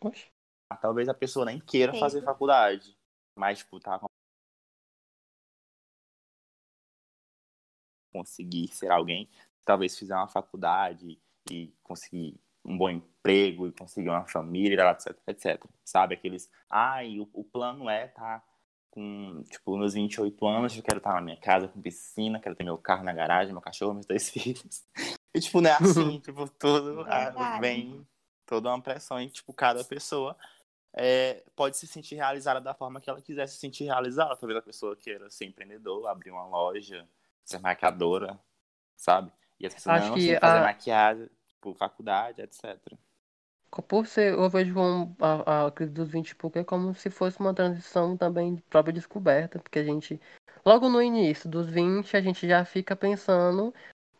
Oxe. 0.00 0.28
Talvez 0.80 1.08
a 1.08 1.14
pessoa 1.14 1.44
nem 1.44 1.58
queira 1.58 1.92
Sim. 1.92 2.00
fazer 2.00 2.22
faculdade, 2.22 2.96
mas, 3.34 3.58
tipo, 3.58 3.80
tá 3.80 3.98
conseguir 8.12 8.68
ser 8.68 8.90
alguém, 8.90 9.28
talvez 9.64 9.96
fizer 9.96 10.14
uma 10.14 10.28
faculdade 10.28 11.20
e 11.50 11.72
conseguir 11.82 12.40
um 12.64 12.76
bom 12.76 12.90
emprego 12.90 13.68
e 13.68 13.72
conseguir 13.72 14.08
uma 14.08 14.26
família, 14.26 14.90
etc, 14.90 15.16
etc. 15.26 15.64
Sabe? 15.84 16.14
Aqueles, 16.14 16.50
ai, 16.68 17.16
ah, 17.18 17.22
o, 17.22 17.40
o 17.40 17.44
plano 17.44 17.88
é 17.88 18.08
tá 18.08 18.42
com, 18.90 19.42
tipo, 19.50 19.76
nos 19.76 19.94
28 19.94 20.46
anos, 20.46 20.76
eu 20.76 20.82
quero 20.82 20.98
estar 20.98 21.14
na 21.14 21.20
minha 21.20 21.36
casa 21.36 21.68
com 21.68 21.80
piscina, 21.80 22.40
quero 22.40 22.54
ter 22.54 22.64
meu 22.64 22.76
carro 22.76 23.04
na 23.04 23.12
garagem, 23.12 23.52
meu 23.52 23.62
cachorro, 23.62 23.94
meus 23.94 24.06
dois 24.06 24.28
filhos. 24.30 24.84
E, 25.34 25.40
tipo, 25.40 25.60
não 25.60 25.70
é 25.70 25.74
assim, 25.74 26.18
tipo, 26.20 26.48
tudo 26.58 27.04
vem 27.60 28.06
toda 28.44 28.68
uma 28.68 28.82
pressão 28.82 29.20
e, 29.20 29.28
tipo, 29.28 29.52
cada 29.52 29.84
pessoa 29.84 30.36
é, 30.92 31.44
pode 31.54 31.76
se 31.76 31.86
sentir 31.86 32.16
realizada 32.16 32.60
da 32.60 32.74
forma 32.74 33.00
que 33.00 33.08
ela 33.08 33.22
quiser 33.22 33.46
se 33.46 33.56
sentir 33.56 33.84
realizada. 33.84 34.36
Talvez 34.36 34.58
a 34.58 34.62
pessoa 34.62 34.96
queira 34.96 35.30
ser 35.30 35.46
empreendedor, 35.46 36.06
abrir 36.08 36.30
uma 36.32 36.46
loja, 36.46 37.08
ser 37.44 37.60
maquiadora, 37.60 38.38
sabe? 38.96 39.32
E 39.58 39.66
as 39.66 39.74
pessoas 39.74 39.98
Acho 39.98 40.08
não, 40.08 40.14
que 40.16 40.38
fazer 40.38 40.58
a... 40.58 40.62
maquiagem, 40.62 41.30
tipo, 41.46 41.74
faculdade, 41.74 42.42
etc. 42.42 42.76
Por 43.70 44.06
ser, 44.06 44.34
eu 44.34 44.48
vejo 44.50 44.74
como 44.74 45.16
a, 45.20 45.66
a 45.66 45.70
crise 45.70 45.92
dos 45.92 46.08
20 46.08 46.30
e 46.30 46.34
pouco 46.34 46.58
é 46.58 46.64
como 46.64 46.94
se 46.94 47.08
fosse 47.08 47.38
uma 47.38 47.54
transição 47.54 48.16
também 48.16 48.56
de 48.56 48.62
própria 48.62 48.92
descoberta, 48.92 49.58
porque 49.58 49.78
a 49.78 49.84
gente, 49.84 50.20
logo 50.64 50.88
no 50.88 51.00
início 51.00 51.48
dos 51.48 51.68
20, 51.70 52.16
a 52.16 52.20
gente 52.20 52.48
já 52.48 52.64
fica 52.64 52.96
pensando, 52.96 53.72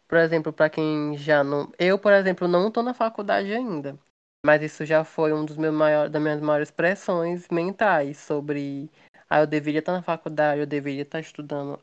por 0.09 0.19
exemplo, 0.19 0.53
para 0.53 0.71
quem 0.71 1.17
já 1.19 1.45
não. 1.45 1.73
Eu, 1.79 1.99
por 1.99 2.13
exemplo, 2.13 2.49
não 2.49 2.69
estou 2.69 2.83
na 2.83 2.95
faculdade 2.95 3.53
ainda, 3.53 3.99
mas 4.45 4.63
isso 4.63 4.85
já 4.87 5.05
foi 5.05 5.33
um 5.33 5.45
dos 5.45 5.57
meus 5.57 5.75
maiores, 5.75 6.13
das 6.13 6.23
minhas 6.23 6.41
maiores 6.41 6.71
pressões 6.71 7.49
mentais 7.51 8.19
sobre. 8.19 8.91
Ah, 9.29 9.41
eu 9.41 9.47
deveria 9.47 9.81
estar 9.81 9.93
na 9.93 10.03
faculdade, 10.03 10.61
eu 10.61 10.67
deveria 10.67 11.03
estar 11.03 11.21
estudando. 11.21 11.81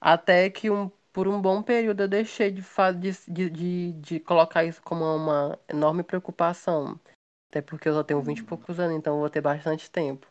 Até 0.00 0.50
que 0.50 0.70
um 0.70 0.90
por 1.12 1.26
um 1.28 1.40
bom 1.40 1.62
período 1.62 2.02
eu 2.02 2.08
deixei 2.08 2.50
de, 2.50 2.62
de, 3.28 3.50
de, 3.50 3.92
de, 3.92 4.20
colocar 4.20 4.64
isso 4.64 4.82
como 4.82 5.04
uma 5.04 5.58
enorme 5.68 6.02
preocupação. 6.02 6.98
Até 7.48 7.60
porque 7.60 7.88
eu 7.88 7.94
só 7.94 8.04
tenho 8.04 8.22
20 8.22 8.38
e 8.38 8.44
poucos 8.44 8.78
anos, 8.78 8.96
então 8.96 9.14
eu 9.14 9.20
vou 9.20 9.30
ter 9.30 9.40
bastante 9.40 9.90
tempo. 9.90 10.26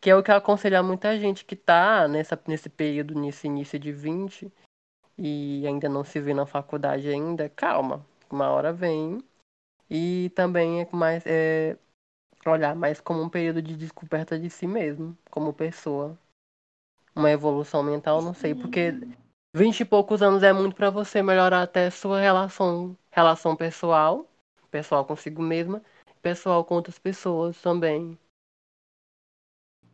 Que 0.00 0.10
é 0.10 0.16
o 0.16 0.22
que 0.22 0.30
eu 0.30 0.36
aconselho 0.36 0.78
a 0.78 0.82
muita 0.82 1.18
gente 1.18 1.44
que 1.44 1.56
tá 1.56 2.06
nessa, 2.08 2.40
nesse 2.46 2.68
período, 2.68 3.14
nesse 3.14 3.46
início 3.46 3.78
de 3.78 3.92
20 3.92 4.50
e 5.18 5.66
ainda 5.66 5.88
não 5.88 6.04
se 6.04 6.18
vê 6.20 6.32
na 6.32 6.46
faculdade 6.46 7.08
ainda, 7.08 7.48
calma. 7.48 8.06
Uma 8.30 8.48
hora 8.50 8.72
vem. 8.72 9.22
E 9.90 10.30
também 10.34 10.80
é 10.80 10.88
mais 10.92 11.24
é, 11.26 11.76
olhar 12.46 12.74
mais 12.74 13.00
como 13.00 13.20
um 13.20 13.28
período 13.28 13.60
de 13.60 13.76
descoberta 13.76 14.38
de 14.38 14.48
si 14.48 14.66
mesmo, 14.66 15.18
como 15.30 15.52
pessoa. 15.52 16.16
Uma 17.14 17.30
evolução 17.30 17.82
mental, 17.82 18.22
não 18.22 18.32
sei, 18.32 18.54
porque 18.54 18.94
Vinte 19.52 19.80
e 19.80 19.84
poucos 19.84 20.22
anos 20.22 20.44
é 20.44 20.52
muito 20.52 20.76
para 20.76 20.90
você 20.90 21.22
melhorar 21.22 21.62
até 21.62 21.90
sua 21.90 22.20
relação, 22.20 22.96
relação 23.10 23.56
pessoal, 23.56 24.30
pessoal 24.70 25.04
consigo 25.04 25.42
mesma, 25.42 25.82
pessoal 26.22 26.64
com 26.64 26.76
outras 26.76 26.98
pessoas 26.98 27.60
também. 27.60 28.16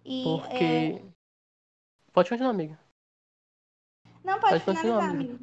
E, 0.04 0.22
Porque. 0.22 1.00
é, 1.02 1.16
Pode 2.12 2.28
continuar, 2.28 2.50
amiga. 2.50 2.78
Não, 4.22 4.38
pode, 4.40 4.62
Pode 4.62 4.64
continuar, 4.64 5.10
amiga. 5.10 5.38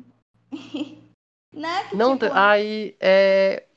Não 1.52 1.70
é 1.70 1.88
que, 1.88 1.96
Não, 1.96 2.18
tipo, 2.18 2.34
aí 2.34 2.96
é. 3.00 3.68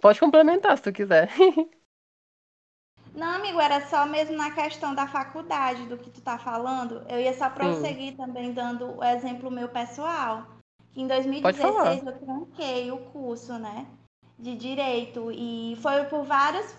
Pode 0.00 0.20
complementar 0.20 0.76
se 0.76 0.84
tu 0.84 0.92
quiser. 0.92 1.30
Não, 3.14 3.34
amigo, 3.34 3.60
era 3.60 3.86
só 3.86 4.06
mesmo 4.06 4.36
na 4.36 4.50
questão 4.50 4.94
da 4.94 5.06
faculdade, 5.06 5.86
do 5.86 5.98
que 5.98 6.10
tu 6.10 6.20
tá 6.20 6.38
falando. 6.38 7.02
Eu 7.08 7.20
ia 7.20 7.36
só 7.36 7.50
prosseguir 7.50 8.16
também 8.16 8.52
dando 8.52 8.98
o 8.98 9.04
exemplo 9.04 9.50
meu 9.50 9.68
pessoal. 9.68 10.46
Que 10.92 11.00
em 11.00 11.08
Pode 11.40 11.58
falar. 11.58 11.84
2016 11.84 12.06
eu 12.06 12.18
tranquei 12.18 12.90
o 12.90 12.98
curso, 12.98 13.58
né? 13.58 13.86
De 14.38 14.56
direito. 14.56 15.30
E 15.32 15.76
foi 15.82 16.04
por 16.04 16.24
vários 16.24 16.74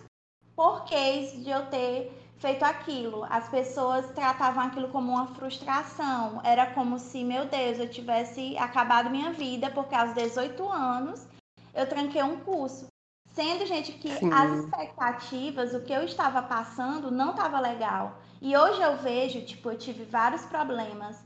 porquês 0.56 1.32
de 1.44 1.50
eu 1.50 1.66
ter 1.68 2.12
feito 2.38 2.64
aquilo. 2.64 3.26
As 3.30 3.48
pessoas 3.50 4.12
tratavam 4.12 4.64
aquilo 4.64 4.90
como 4.90 5.14
uma 5.14 5.28
frustração. 5.28 6.42
Era 6.44 6.66
como 6.68 6.98
se, 6.98 7.24
meu 7.24 7.46
Deus, 7.46 7.78
eu 7.80 7.90
tivesse 7.90 8.58
acabado 8.58 9.10
minha 9.10 9.32
vida, 9.32 9.70
porque 9.70 9.96
aos 9.96 10.14
18 10.14 10.68
anos 10.70 11.26
eu 11.74 11.88
tranquei 11.88 12.24
um 12.24 12.40
curso. 12.40 12.88
Sendo, 13.34 13.66
gente, 13.66 13.94
que 13.94 14.10
Sim. 14.10 14.30
as 14.34 14.52
expectativas, 14.60 15.74
o 15.74 15.82
que 15.82 15.94
eu 15.94 16.04
estava 16.04 16.42
passando, 16.42 17.10
não 17.10 17.32
estava 17.32 17.60
legal. 17.60 18.18
E 18.42 18.56
hoje 18.58 18.82
eu 18.82 18.98
vejo, 18.98 19.46
tipo, 19.46 19.70
eu 19.72 19.78
tive 19.78 20.04
vários 20.04 20.44
problemas. 20.46 21.18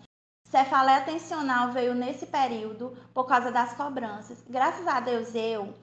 Cefaleia 0.47 1.01
tensional 1.01 1.71
veio 1.71 1.95
nesse 1.95 2.27
período 2.27 2.95
por 3.13 3.25
causa 3.25 3.51
das 3.51 3.73
cobranças. 3.73 4.43
Graças 4.47 4.87
a 4.87 4.99
Deus 4.99 5.33
eu 5.33 5.73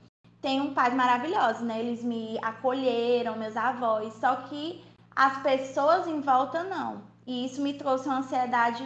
tenho 0.41 0.65
um 0.65 0.75
pai 0.75 0.95
maravilhoso, 0.95 1.65
né? 1.65 1.81
Eles 1.81 2.03
me 2.05 2.39
acolheram, 2.43 3.37
meus 3.37 3.57
avós. 3.57 4.15
Só 4.15 4.37
que 4.37 4.83
as 5.15 5.43
pessoas 5.43 6.07
em 6.07 6.21
volta 6.21 6.63
não. 6.63 7.03
E 7.27 7.45
isso 7.47 7.61
me 7.61 7.75
trouxe 7.75 8.09
uma 8.09 8.19
ansiedade 8.19 8.83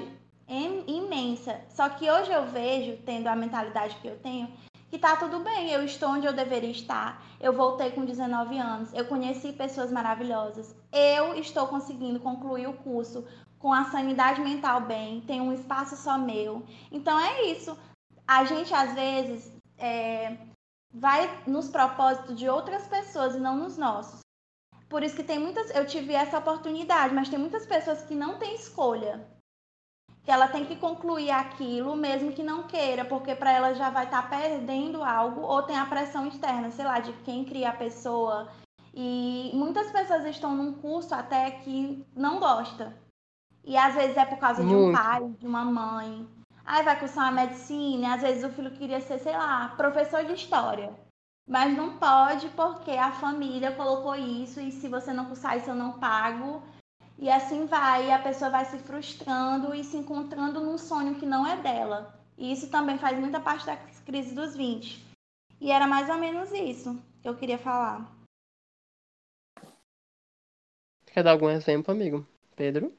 im- 0.48 0.84
imensa. 0.86 1.60
Só 1.68 1.88
que 1.90 2.10
hoje 2.10 2.32
eu 2.32 2.46
vejo, 2.46 2.96
tendo 3.04 3.26
a 3.28 3.36
mentalidade 3.36 3.96
que 3.96 4.08
eu 4.08 4.18
tenho, 4.18 4.50
que 4.96 5.02
tá 5.02 5.14
tudo 5.14 5.40
bem, 5.40 5.70
eu 5.70 5.84
estou 5.84 6.08
onde 6.08 6.26
eu 6.26 6.32
deveria 6.32 6.70
estar. 6.70 7.22
Eu 7.38 7.52
voltei 7.52 7.90
com 7.90 8.06
19 8.06 8.58
anos, 8.58 8.94
eu 8.94 9.04
conheci 9.04 9.52
pessoas 9.52 9.92
maravilhosas. 9.92 10.74
Eu 10.90 11.34
estou 11.34 11.66
conseguindo 11.66 12.18
concluir 12.18 12.66
o 12.66 12.72
curso 12.72 13.26
com 13.58 13.74
a 13.74 13.84
sanidade 13.84 14.40
mental 14.40 14.80
bem, 14.80 15.20
tenho 15.20 15.44
um 15.44 15.52
espaço 15.52 15.96
só 15.98 16.16
meu. 16.16 16.64
Então 16.90 17.20
é 17.20 17.42
isso. 17.42 17.76
A 18.26 18.44
gente 18.44 18.72
às 18.72 18.94
vezes 18.94 19.52
é, 19.76 20.38
vai 20.90 21.42
nos 21.46 21.68
propósitos 21.68 22.34
de 22.34 22.48
outras 22.48 22.86
pessoas 22.86 23.34
e 23.34 23.38
não 23.38 23.54
nos 23.54 23.76
nossos. 23.76 24.20
Por 24.88 25.02
isso 25.02 25.16
que 25.16 25.24
tem 25.24 25.38
muitas, 25.38 25.74
eu 25.74 25.86
tive 25.86 26.14
essa 26.14 26.38
oportunidade, 26.38 27.14
mas 27.14 27.28
tem 27.28 27.38
muitas 27.38 27.66
pessoas 27.66 28.02
que 28.02 28.14
não 28.14 28.38
têm 28.38 28.54
escolha 28.54 29.35
que 30.26 30.32
ela 30.32 30.48
tem 30.48 30.64
que 30.64 30.74
concluir 30.74 31.30
aquilo, 31.30 31.94
mesmo 31.94 32.32
que 32.32 32.42
não 32.42 32.64
queira, 32.64 33.04
porque 33.04 33.32
para 33.32 33.52
ela 33.52 33.74
já 33.74 33.90
vai 33.90 34.06
estar 34.06 34.28
perdendo 34.28 35.04
algo, 35.04 35.40
ou 35.40 35.62
tem 35.62 35.78
a 35.78 35.86
pressão 35.86 36.26
externa, 36.26 36.68
sei 36.72 36.84
lá, 36.84 36.98
de 36.98 37.12
quem 37.22 37.44
cria 37.44 37.68
a 37.70 37.76
pessoa. 37.76 38.48
E 38.92 39.52
muitas 39.54 39.88
pessoas 39.92 40.24
estão 40.24 40.52
num 40.56 40.72
curso 40.72 41.14
até 41.14 41.52
que 41.52 42.04
não 42.12 42.40
gosta. 42.40 42.92
E 43.64 43.76
às 43.76 43.94
vezes 43.94 44.16
é 44.16 44.24
por 44.24 44.38
causa 44.38 44.64
de 44.64 44.74
um 44.74 44.86
Muito. 44.86 44.98
pai, 44.98 45.28
de 45.38 45.46
uma 45.46 45.64
mãe. 45.64 46.28
Aí 46.64 46.82
vai 46.82 46.98
cursar 46.98 47.26
uma 47.26 47.42
medicina, 47.42 48.16
às 48.16 48.22
vezes 48.22 48.42
o 48.42 48.50
filho 48.50 48.72
queria 48.72 49.00
ser, 49.00 49.20
sei 49.20 49.36
lá, 49.36 49.74
professor 49.76 50.24
de 50.24 50.32
história. 50.32 50.92
Mas 51.48 51.76
não 51.76 51.98
pode 51.98 52.48
porque 52.48 52.90
a 52.90 53.12
família 53.12 53.70
colocou 53.76 54.16
isso, 54.16 54.58
e 54.58 54.72
se 54.72 54.88
você 54.88 55.12
não 55.12 55.26
cursar 55.26 55.56
isso 55.56 55.70
eu 55.70 55.76
não 55.76 56.00
pago. 56.00 56.60
E 57.18 57.30
assim 57.30 57.64
vai, 57.66 58.08
e 58.08 58.12
a 58.12 58.18
pessoa 58.18 58.50
vai 58.50 58.64
se 58.66 58.78
frustrando 58.78 59.74
e 59.74 59.82
se 59.82 59.96
encontrando 59.96 60.60
num 60.60 60.76
sonho 60.76 61.14
que 61.14 61.24
não 61.24 61.46
é 61.46 61.56
dela. 61.62 62.14
E 62.36 62.52
isso 62.52 62.70
também 62.70 62.98
faz 62.98 63.18
muita 63.18 63.40
parte 63.40 63.64
da 63.64 63.76
crise 64.04 64.34
dos 64.34 64.54
20. 64.54 65.02
E 65.58 65.70
era 65.70 65.86
mais 65.86 66.10
ou 66.10 66.16
menos 66.16 66.52
isso 66.52 67.02
que 67.22 67.28
eu 67.28 67.34
queria 67.34 67.56
falar. 67.56 68.14
Quer 71.06 71.22
dar 71.22 71.30
algum 71.30 71.48
exemplo, 71.48 71.90
amigo? 71.92 72.26
Pedro? 72.54 72.92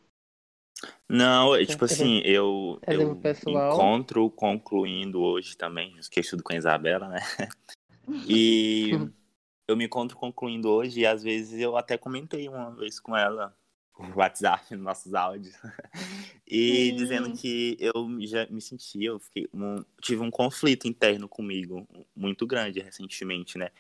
Não, 1.08 1.56
é, 1.56 1.66
tipo 1.66 1.86
assim, 1.86 2.22
eu, 2.26 2.80
eu 2.88 3.16
pessoal. 3.18 3.74
encontro 3.74 4.30
concluindo 4.32 5.22
hoje 5.22 5.56
também, 5.56 5.96
que 6.10 6.20
eu 6.20 6.22
estudo 6.22 6.44
com 6.44 6.54
a 6.54 6.58
Isabela, 6.58 7.08
né? 7.08 7.20
E 8.26 8.92
eu 9.68 9.76
me 9.76 9.86
encontro 9.86 10.18
concluindo 10.18 10.70
hoje 10.70 11.02
e 11.02 11.06
às 11.06 11.24
vezes 11.24 11.60
eu 11.60 11.76
até 11.76 11.98
comentei 11.98 12.48
uma 12.48 12.72
vez 12.72 13.02
com 13.02 13.16
ela 13.16 13.54
por 13.98 14.16
WhatsApp, 14.18 14.74
nos 14.76 14.84
nossos 14.84 15.14
áudios, 15.16 15.56
e 16.48 16.90
Sim. 16.92 16.96
dizendo 16.96 17.34
que 17.36 17.76
eu 17.80 17.94
já 18.28 18.46
me 18.46 18.62
sentia, 18.62 19.10
eu 19.10 19.20
fiquei 19.20 19.48
um- 19.52 19.84
tive 20.02 20.22
um 20.22 20.30
conflito 20.30 20.88
interno 20.88 21.28
comigo 21.28 21.88
muito 22.16 22.46
grande 22.46 22.80
recentemente, 22.80 23.58
né? 23.58 23.72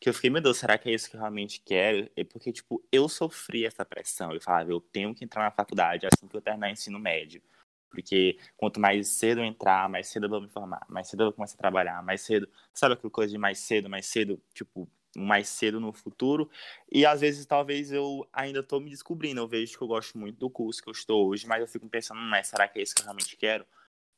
Que 0.00 0.08
eu 0.08 0.14
fiquei, 0.14 0.30
meu 0.30 0.40
Deus, 0.40 0.56
será 0.56 0.78
que 0.78 0.88
é 0.88 0.94
isso 0.94 1.10
que 1.10 1.16
eu 1.16 1.20
realmente 1.20 1.60
quero? 1.60 2.08
É 2.16 2.24
porque, 2.24 2.52
tipo, 2.52 2.82
eu 2.90 3.08
sofri 3.08 3.66
essa 3.66 3.84
pressão. 3.84 4.32
Eu 4.32 4.40
falava, 4.40 4.70
eu 4.70 4.80
tenho 4.80 5.12
que 5.12 5.24
entrar 5.24 5.42
na 5.42 5.50
faculdade 5.50 6.06
assim 6.06 6.28
que 6.28 6.36
eu 6.36 6.40
terminar 6.40 6.68
o 6.68 6.70
ensino 6.70 7.00
médio. 7.00 7.42
Porque 7.90 8.38
quanto 8.56 8.78
mais 8.78 9.08
cedo 9.08 9.40
eu 9.40 9.44
entrar, 9.44 9.88
mais 9.88 10.06
cedo 10.06 10.26
eu 10.26 10.30
vou 10.30 10.40
me 10.40 10.48
formar, 10.48 10.86
mais 10.88 11.08
cedo 11.08 11.22
eu 11.22 11.26
vou 11.26 11.32
começar 11.32 11.54
a 11.54 11.58
trabalhar, 11.58 12.00
mais 12.02 12.20
cedo. 12.20 12.48
Sabe 12.72 12.94
aquela 12.94 13.10
coisa 13.10 13.32
de 13.32 13.38
mais 13.38 13.58
cedo, 13.58 13.88
mais 13.90 14.06
cedo, 14.06 14.40
tipo, 14.54 14.88
mais 15.16 15.48
cedo 15.48 15.80
no 15.80 15.92
futuro? 15.92 16.50
E 16.90 17.04
às 17.06 17.20
vezes, 17.20 17.46
talvez 17.46 17.92
eu 17.92 18.28
ainda 18.32 18.62
tô 18.62 18.80
me 18.80 18.90
descobrindo. 18.90 19.40
Eu 19.40 19.48
vejo 19.48 19.76
que 19.76 19.82
eu 19.82 19.88
gosto 19.88 20.18
muito 20.18 20.38
do 20.38 20.50
curso 20.50 20.82
que 20.82 20.88
eu 20.88 20.92
estou 20.92 21.28
hoje, 21.28 21.46
mas 21.46 21.60
eu 21.60 21.68
fico 21.68 21.88
pensando, 21.88 22.20
mas 22.20 22.48
será 22.48 22.68
que 22.68 22.78
é 22.78 22.82
isso 22.82 22.94
que 22.94 23.02
eu 23.02 23.04
realmente 23.04 23.36
quero? 23.36 23.66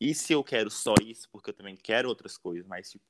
E 0.01 0.15
se 0.15 0.33
eu 0.33 0.43
quero 0.43 0.71
só 0.71 0.95
isso, 1.03 1.29
porque 1.31 1.51
eu 1.51 1.55
também 1.55 1.77
quero 1.77 2.09
outras 2.09 2.39
coisas, 2.39 2.67
mas, 2.67 2.91
tipo, 2.91 3.05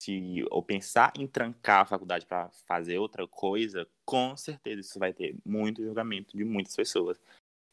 se 0.00 0.44
eu 0.50 0.62
pensar 0.62 1.12
em 1.18 1.26
trancar 1.26 1.80
a 1.82 1.86
faculdade 1.86 2.26
para 2.26 2.50
fazer 2.66 2.98
outra 2.98 3.26
coisa, 3.26 3.86
com 4.04 4.36
certeza 4.36 4.80
isso 4.80 4.98
vai 4.98 5.12
ter 5.12 5.36
muito 5.44 5.82
julgamento 5.82 6.36
de 6.36 6.44
muitas 6.44 6.74
pessoas. 6.74 7.20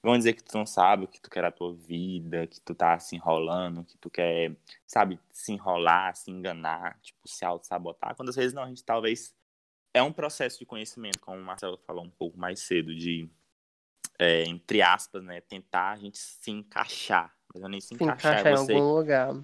Vão 0.08 0.18
dizer 0.18 0.32
que 0.36 0.42
tu 0.42 0.58
não 0.58 0.66
sabe 0.66 1.04
o 1.04 1.08
que 1.10 1.20
tu 1.20 1.30
quer 1.30 1.42
da 1.42 1.52
tua 1.52 1.74
vida, 1.74 2.48
que 2.48 2.62
tu 2.62 2.74
tá 2.74 2.98
se 2.98 3.18
enrolando, 3.18 3.84
que 3.84 3.98
tu 3.98 4.10
quer, 4.10 4.56
sabe, 4.86 5.20
se 5.34 5.52
enrolar, 5.52 6.16
se 6.16 6.32
enganar, 6.32 6.98
tipo, 7.02 7.28
se 7.28 7.44
auto-sabotar. 7.44 8.16
Quando 8.16 8.30
às 8.30 8.38
vezes 8.38 8.54
não, 8.54 8.64
a 8.64 8.70
gente 8.70 8.86
talvez. 8.86 9.36
É 9.94 10.02
um 10.02 10.14
processo 10.14 10.60
de 10.60 10.66
conhecimento, 10.66 11.20
como 11.20 11.38
o 11.38 11.44
Marcelo 11.44 11.78
falou 11.86 12.06
um 12.06 12.10
pouco 12.10 12.40
mais 12.40 12.62
cedo, 12.62 12.96
de, 12.96 13.30
é, 14.18 14.44
entre 14.44 14.82
aspas, 14.82 15.22
né, 15.22 15.42
tentar 15.42 15.92
a 15.92 15.98
gente 15.98 16.18
se 16.18 16.52
encaixar. 16.52 17.36
Mas 17.54 17.62
é 17.62 17.68
nem 17.68 17.82
se 17.82 17.88
Se 17.88 17.96
encaixar, 17.96 18.40
encaixar 18.40 18.48
é 18.48 18.54
em 18.54 18.66
você 18.66 18.74
algum 18.74 18.94
lugar. 18.94 19.36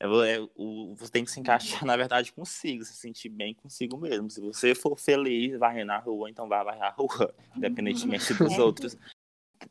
é, 0.00 0.34
é, 0.34 0.48
o, 0.56 0.96
você 0.96 1.12
tem 1.12 1.24
que 1.24 1.30
se 1.30 1.38
encaixar, 1.38 1.84
na 1.86 1.96
verdade, 1.96 2.32
consigo, 2.32 2.84
se 2.84 2.94
sentir 2.94 3.28
bem 3.28 3.54
consigo 3.54 3.96
mesmo. 3.98 4.28
Se 4.28 4.40
você 4.40 4.74
for 4.74 4.98
feliz, 4.98 5.56
varrer 5.60 5.86
na 5.86 5.98
rua, 5.98 6.28
então 6.28 6.48
vai 6.48 6.64
varrer 6.64 6.82
a 6.82 6.90
rua, 6.90 7.32
independentemente 7.54 8.34
dos 8.34 8.58
outros. 8.58 8.98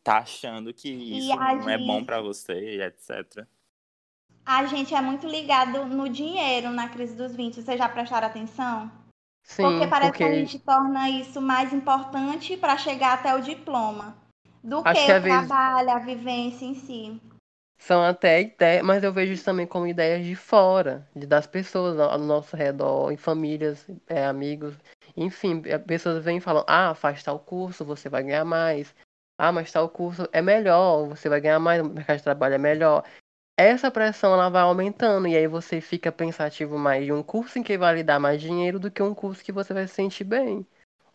Tá 0.04 0.20
achando 0.20 0.74
que 0.74 0.90
isso 0.90 1.36
não 1.36 1.70
é 1.70 1.78
bom 1.78 1.98
gente- 1.98 2.06
pra 2.06 2.22
você, 2.22 2.78
e 2.78 2.82
etc. 2.82 3.46
A 4.46 4.66
gente 4.66 4.94
é 4.96 5.02
muito 5.02 5.28
ligado 5.28 5.86
no 5.86 6.10
dinheiro 6.10 6.72
na 6.72 6.90
crise 6.90 7.16
dos 7.16 7.36
20. 7.36 7.62
Vocês 7.62 7.78
já 7.78 7.88
prestaram 7.88 8.28
atenção? 8.28 8.92
Sim, 9.44 9.64
porque 9.64 9.88
parece 9.88 10.12
porque 10.12 10.24
que 10.24 10.30
a 10.30 10.34
gente 10.34 10.60
torna 10.60 11.10
isso 11.10 11.42
mais 11.42 11.74
importante 11.74 12.58
para 12.58 12.78
chegar 12.78 13.14
até 13.14 13.34
o 13.36 13.42
diploma 13.42 14.16
do 14.64 14.82
Acho 14.86 15.02
que 15.02 15.08
que 15.08 15.20
o 15.20 15.22
trabalho, 15.22 15.90
a 15.92 16.00
vivência 16.00 16.66
em 16.66 16.76
si. 16.76 17.22
são 17.80 18.04
até 18.04 18.42
ideias, 18.42 18.84
mas 18.84 19.04
eu 19.04 19.12
vejo 19.12 19.34
isso 19.34 19.44
também 19.44 19.66
como 19.66 19.88
ideias 19.88 20.24
de 20.24 20.36
fora, 20.36 21.08
de, 21.16 21.26
das 21.26 21.48
pessoas 21.48 22.00
ao 22.00 22.12
ao 22.12 22.20
nosso 22.20 22.56
redor, 22.56 23.12
em 23.12 23.18
famílias, 23.18 23.88
é, 24.08 24.26
amigos, 24.26 24.76
enfim, 25.18 25.62
é, 25.66 25.78
pessoas 25.78 26.24
vêm 26.24 26.38
e 26.38 26.42
falam, 26.42 26.64
ah, 26.68 26.94
faz 26.94 27.24
tal 27.24 27.40
curso, 27.40 27.84
você 27.84 28.08
vai 28.08 28.24
ganhar 28.24 28.46
mais. 28.46 28.94
Ah, 29.44 29.52
mas 29.52 29.72
tal 29.72 29.90
curso 29.90 30.30
é 30.32 30.40
melhor, 30.40 31.08
você 31.08 31.28
vai 31.28 31.42
ganhar 31.42 31.58
mais, 31.58 31.82
o 31.82 31.90
mercado 31.90 32.18
de 32.18 32.24
trabalho 32.24 32.54
é 32.54 32.58
melhor. 32.60 33.04
Essa 33.58 33.90
pressão 33.90 34.36
ela 34.36 34.50
vai 34.50 34.62
aumentando 34.62 35.28
e 35.28 35.36
aí 35.36 35.48
você 35.48 35.82
fica 35.82 36.12
pensativo 36.12 36.78
mais 36.78 37.04
de 37.06 37.12
um 37.12 37.24
curso 37.24 37.58
em 37.58 37.64
que 37.64 37.76
vai 37.76 37.96
lhe 37.96 38.04
dar 38.04 38.20
mais 38.20 38.40
dinheiro 38.40 38.80
do 38.80 38.92
que 38.92 39.02
um 39.02 39.16
curso 39.16 39.44
que 39.44 39.52
você 39.52 39.74
vai 39.74 39.88
se 39.88 39.96
sentir 39.96 40.26
bem. 40.26 40.64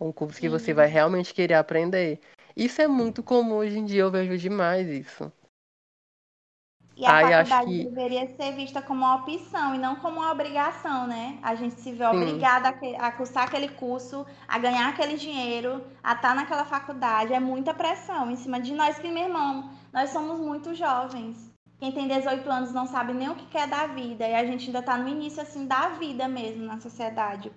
Um 0.01 0.11
curso 0.11 0.41
que 0.41 0.49
você 0.49 0.75
vai 0.75 0.89
realmente 0.89 1.33
querer 1.33 1.55
aprender. 1.55 2.19
Isso 2.57 2.83
é 2.83 2.89
muito 2.89 3.23
comum 3.23 3.59
hoje 3.59 3.79
em 3.79 3.85
dia, 3.85 4.03
eu 4.03 4.11
vejo 4.11 4.37
demais 4.37 4.89
isso. 4.89 5.33
E 6.97 7.05
a 7.07 7.15
Ai, 7.15 7.27
faculdade 7.27 7.75
que- 7.75 7.89
deveria 7.89 8.27
ser 8.37 8.53
vista 8.55 8.81
como 8.83 9.01
uma 9.05 9.17
opção 9.17 9.75
e 9.75 9.79
não 9.79 9.97
como 9.97 10.19
uma 10.21 10.33
obrigação, 10.33 11.07
né? 11.07 11.39
A 11.43 11.55
gente 11.55 11.81
se 11.81 11.93
vê 11.93 12.05
Sim. 12.11 12.47
obrigada 12.47 12.71
a, 12.71 13.07
a 13.07 13.13
cursar 13.13 13.45
aquele 13.45 13.69
curso, 13.69 14.27
a 14.49 14.59
ganhar 14.59 14.89
aquele 14.89 15.17
dinheiro, 15.17 15.85
a 16.03 16.15
estar 16.15 16.35
naquela 16.35 16.65
faculdade. 16.65 17.33
É 17.35 17.39
muita 17.41 17.75
pressão 17.75 18.31
em 18.31 18.37
cima 18.37 18.59
de 18.61 18.73
nós, 18.75 18.99
que, 18.99 19.09
meu 19.09 19.25
irmão, 19.25 19.71
nós 19.93 20.11
somos 20.11 20.41
muito 20.41 20.75
jovens. 20.75 21.53
Quem 21.79 21.93
tem 21.93 22.09
18 22.09 22.51
anos 22.51 22.73
não 22.73 22.87
sabe 22.87 23.13
nem 23.13 23.29
o 23.29 23.37
que 23.37 23.47
quer 23.47 23.69
da 23.69 23.87
vida. 23.87 24.27
E 24.27 24.35
a 24.35 24.45
gente 24.47 24.67
ainda 24.67 24.83
tá 24.83 24.97
no 24.97 25.09
início, 25.09 25.43
assim, 25.43 25.67
da 25.67 25.91
vida 25.91 26.27
mesmo 26.27 26.65
na 26.65 26.81
sociedade. 26.81 27.53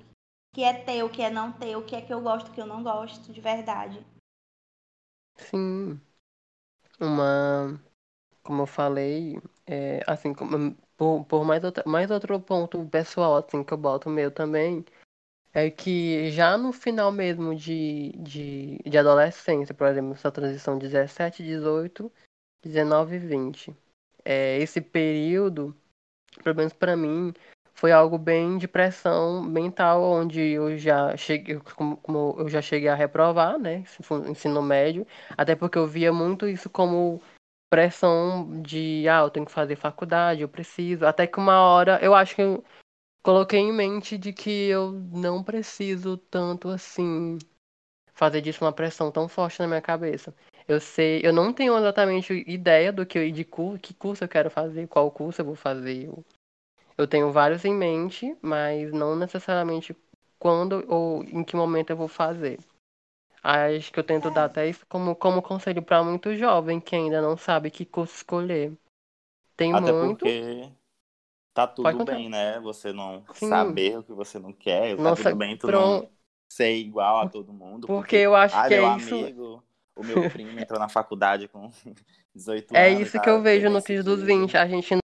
que 0.53 0.63
é 0.63 0.73
ter, 0.73 1.03
o 1.03 1.09
que 1.09 1.23
é 1.23 1.29
não 1.31 1.51
ter, 1.51 1.75
o 1.77 1.83
que 1.85 1.95
é 1.95 2.01
que 2.01 2.13
eu 2.13 2.21
gosto, 2.21 2.49
o 2.49 2.51
que 2.53 2.61
eu 2.61 2.67
não 2.67 2.83
gosto, 2.83 3.33
de 3.33 3.41
verdade. 3.41 4.05
Sim. 5.37 6.01
Uma. 6.99 7.79
Como 8.49 8.63
eu 8.63 8.65
falei, 8.65 9.39
é, 9.67 9.99
assim, 10.07 10.33
como, 10.33 10.75
por, 10.97 11.23
por 11.25 11.45
mais, 11.45 11.63
outra, 11.63 11.83
mais 11.85 12.09
outro 12.09 12.39
ponto 12.39 12.83
pessoal, 12.87 13.35
assim, 13.35 13.63
que 13.63 13.71
eu 13.71 13.77
boto 13.77 14.09
meu 14.09 14.31
também, 14.31 14.83
é 15.53 15.69
que 15.69 16.31
já 16.31 16.57
no 16.57 16.73
final 16.73 17.11
mesmo 17.11 17.55
de, 17.55 18.11
de, 18.17 18.79
de 18.83 18.97
adolescência, 18.97 19.75
por 19.75 19.85
exemplo, 19.85 20.13
essa 20.13 20.31
transição 20.31 20.79
17, 20.79 21.43
18, 21.43 22.11
19 22.63 23.17
e 23.17 23.19
20, 23.19 23.75
é, 24.25 24.57
esse 24.57 24.81
período, 24.81 25.77
pelo 26.43 26.55
menos 26.55 26.73
para 26.73 26.97
mim, 26.97 27.31
foi 27.75 27.91
algo 27.91 28.17
bem 28.17 28.57
de 28.57 28.67
pressão 28.67 29.43
mental, 29.43 30.01
onde 30.01 30.41
eu 30.41 30.75
já 30.75 31.15
cheguei, 31.15 31.59
como, 31.75 31.97
como 31.97 32.35
eu 32.39 32.49
já 32.49 32.63
cheguei 32.63 32.89
a 32.89 32.95
reprovar, 32.95 33.59
né, 33.59 33.83
ensino 34.27 34.59
médio, 34.63 35.05
até 35.37 35.55
porque 35.55 35.77
eu 35.77 35.85
via 35.85 36.11
muito 36.11 36.47
isso 36.47 36.67
como 36.67 37.21
pressão 37.69 38.61
de, 38.61 39.07
ah, 39.07 39.21
eu 39.21 39.29
tenho 39.29 39.45
que 39.45 39.51
fazer 39.51 39.75
faculdade, 39.75 40.41
eu 40.41 40.49
preciso, 40.49 41.05
até 41.05 41.27
que 41.27 41.39
uma 41.39 41.61
hora 41.61 41.99
eu 42.01 42.15
acho 42.15 42.35
que 42.35 42.41
eu 42.41 42.63
coloquei 43.23 43.59
em 43.59 43.73
mente 43.73 44.17
de 44.17 44.33
que 44.33 44.49
eu 44.69 44.91
não 44.91 45.43
preciso 45.43 46.17
tanto 46.17 46.69
assim 46.69 47.37
fazer 48.13 48.41
disso 48.41 48.63
uma 48.65 48.73
pressão 48.73 49.11
tão 49.11 49.27
forte 49.29 49.59
na 49.59 49.67
minha 49.67 49.81
cabeça. 49.81 50.33
Eu 50.67 50.79
sei, 50.79 51.21
eu 51.23 51.33
não 51.33 51.53
tenho 51.53 51.77
exatamente 51.77 52.43
ideia 52.47 52.91
do 52.93 53.05
que 53.05 53.31
de 53.31 53.43
que 53.43 53.93
curso 53.93 54.23
eu 54.23 54.27
quero 54.29 54.51
fazer, 54.51 54.87
qual 54.87 55.09
curso 55.11 55.41
eu 55.41 55.45
vou 55.45 55.55
fazer, 55.55 56.09
eu 56.97 57.07
tenho 57.07 57.31
vários 57.31 57.63
em 57.65 57.73
mente, 57.73 58.35
mas 58.41 58.91
não 58.91 59.15
necessariamente 59.15 59.95
quando 60.37 60.83
ou 60.87 61.23
em 61.23 61.43
que 61.43 61.55
momento 61.55 61.91
eu 61.91 61.97
vou 61.97 62.09
fazer. 62.09 62.59
Acho 63.41 63.91
que 63.91 63.99
eu 63.99 64.03
tento 64.03 64.27
é. 64.27 64.31
dar 64.31 64.45
até 64.45 64.67
isso 64.67 64.85
como, 64.87 65.15
como 65.15 65.41
conselho 65.41 65.81
para 65.81 66.03
muito 66.03 66.35
jovem 66.35 66.79
que 66.79 66.95
ainda 66.95 67.21
não 67.21 67.37
sabe 67.37 67.71
que 67.71 67.85
curso 67.85 68.15
escolher. 68.15 68.73
Tem 69.55 69.73
até 69.73 69.91
muito. 69.91 70.19
Porque 70.19 70.69
tá 71.53 71.67
tudo 71.67 72.05
bem, 72.05 72.29
né? 72.29 72.59
Você 72.59 72.91
não 72.91 73.23
Sim. 73.33 73.49
saber 73.49 73.97
o 73.97 74.03
que 74.03 74.13
você 74.13 74.39
não 74.39 74.51
quer. 74.51 74.95
Tá 74.95 75.03
Nossa, 75.03 75.23
tudo 75.23 75.35
bem 75.35 75.57
tu 75.57 75.67
pronto. 75.67 76.03
não 76.03 76.09
ser 76.51 76.75
igual 76.75 77.19
a 77.19 77.29
todo 77.29 77.53
mundo. 77.53 77.87
Porque, 77.87 78.01
porque 78.01 78.15
eu 78.17 78.35
acho 78.35 78.57
ah, 78.57 78.67
que 78.67 78.75
meu 78.75 78.85
é 78.85 78.89
amigo, 78.89 79.63
o 79.95 80.03
meu 80.03 80.29
primo 80.29 80.59
entrou 80.59 80.79
na 80.79 80.89
faculdade 80.89 81.47
com 81.47 81.69
18 82.33 82.75
é 82.75 82.87
anos. 82.87 82.99
É 82.99 83.03
isso 83.03 83.21
que 83.21 83.29
eu 83.29 83.41
vejo 83.41 83.69
no 83.69 83.81
Cris 83.81 84.03
dos 84.03 84.21
20. 84.21 84.57
A 84.57 84.67
gente 84.67 84.97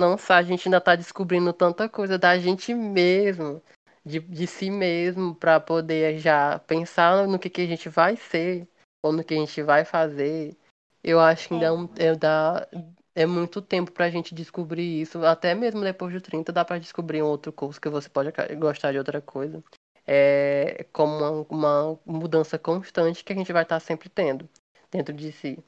não 0.00 0.18
sabe, 0.18 0.40
a 0.40 0.50
gente 0.50 0.66
ainda 0.66 0.80
tá 0.80 0.96
descobrindo 0.96 1.52
tanta 1.52 1.88
coisa 1.88 2.18
da 2.18 2.36
gente 2.38 2.74
mesmo, 2.74 3.62
de, 4.04 4.20
de 4.20 4.46
si 4.46 4.70
mesmo, 4.70 5.34
para 5.34 5.60
poder 5.60 6.18
já 6.18 6.58
pensar 6.60 7.26
no 7.26 7.38
que, 7.38 7.50
que 7.50 7.62
a 7.62 7.66
gente 7.66 7.88
vai 7.88 8.16
ser, 8.16 8.68
ou 9.02 9.12
no 9.12 9.24
que 9.24 9.34
a 9.34 9.36
gente 9.36 9.62
vai 9.62 9.84
fazer. 9.84 10.56
Eu 11.02 11.20
acho 11.20 11.48
que 11.48 11.54
ainda 11.54 11.66
é, 11.66 11.72
um, 11.72 11.88
é, 11.96 12.14
dá, 12.14 12.66
é 13.14 13.26
muito 13.26 13.60
tempo 13.60 13.92
pra 13.92 14.10
gente 14.10 14.34
descobrir 14.34 15.00
isso. 15.02 15.24
Até 15.24 15.54
mesmo 15.54 15.80
depois 15.82 16.12
de 16.12 16.20
30 16.20 16.52
dá 16.52 16.64
para 16.64 16.78
descobrir 16.78 17.22
um 17.22 17.26
outro 17.26 17.52
curso 17.52 17.80
que 17.80 17.88
você 17.88 18.08
pode 18.08 18.32
gostar 18.56 18.92
de 18.92 18.98
outra 18.98 19.20
coisa. 19.20 19.62
É 20.06 20.86
como 20.92 21.46
uma, 21.48 21.48
uma 21.50 22.00
mudança 22.04 22.58
constante 22.58 23.24
que 23.24 23.32
a 23.32 23.36
gente 23.36 23.52
vai 23.52 23.62
estar 23.62 23.76
tá 23.76 23.80
sempre 23.80 24.08
tendo 24.08 24.48
dentro 24.90 25.14
de 25.14 25.32
si 25.32 25.58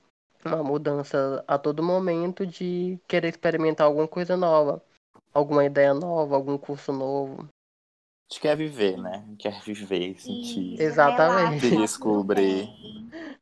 uma 0.47 0.63
mudança 0.63 1.45
a 1.47 1.59
todo 1.59 1.83
momento 1.83 2.47
de 2.47 2.99
querer 3.09 3.29
experimentar 3.29 3.87
alguma 3.87 4.07
coisa 4.07 4.37
nova, 4.37 4.83
alguma 5.33 5.65
ideia 5.65 5.93
nova, 5.93 6.37
algum 6.37 6.57
curso 6.57 6.93
novo. 6.93 7.49
A 8.29 8.33
gente 8.33 8.41
quer 8.41 8.57
viver, 8.57 8.97
né? 8.97 9.25
Quer 9.39 9.61
viver, 9.63 10.21
sentir. 10.21 10.81
Exatamente. 10.81 11.69
Se 11.69 11.77
descobrir. 11.77 12.69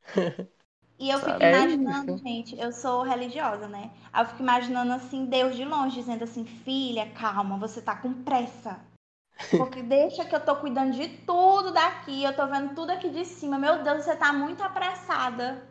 E 0.97 1.11
eu 1.11 1.19
fico 1.19 1.43
é 1.43 1.51
imaginando, 1.51 2.15
é 2.15 2.19
gente, 2.19 2.59
eu 2.59 2.71
sou 2.71 3.03
religiosa, 3.03 3.67
né? 3.67 3.91
Aí 4.13 4.23
eu 4.23 4.29
fico 4.29 4.43
imaginando 4.43 4.93
assim, 4.93 5.27
Deus 5.27 5.57
de 5.57 5.65
longe, 5.65 5.97
dizendo 5.97 6.23
assim, 6.23 6.45
filha, 6.45 7.11
calma, 7.11 7.59
você 7.59 7.83
tá 7.83 7.97
com 7.97 8.23
pressa. 8.23 8.81
Porque 9.51 9.83
deixa 9.83 10.25
que 10.25 10.35
eu 10.35 10.45
tô 10.45 10.55
cuidando 10.57 10.93
de 10.93 11.09
tudo 11.27 11.73
daqui, 11.73 12.23
eu 12.23 12.35
tô 12.35 12.47
vendo 12.47 12.75
tudo 12.75 12.91
aqui 12.91 13.11
de 13.11 13.25
cima. 13.25 13.59
Meu 13.59 13.83
Deus, 13.83 14.05
você 14.05 14.15
tá 14.15 14.33
muito 14.33 14.63
apressada. 14.63 15.67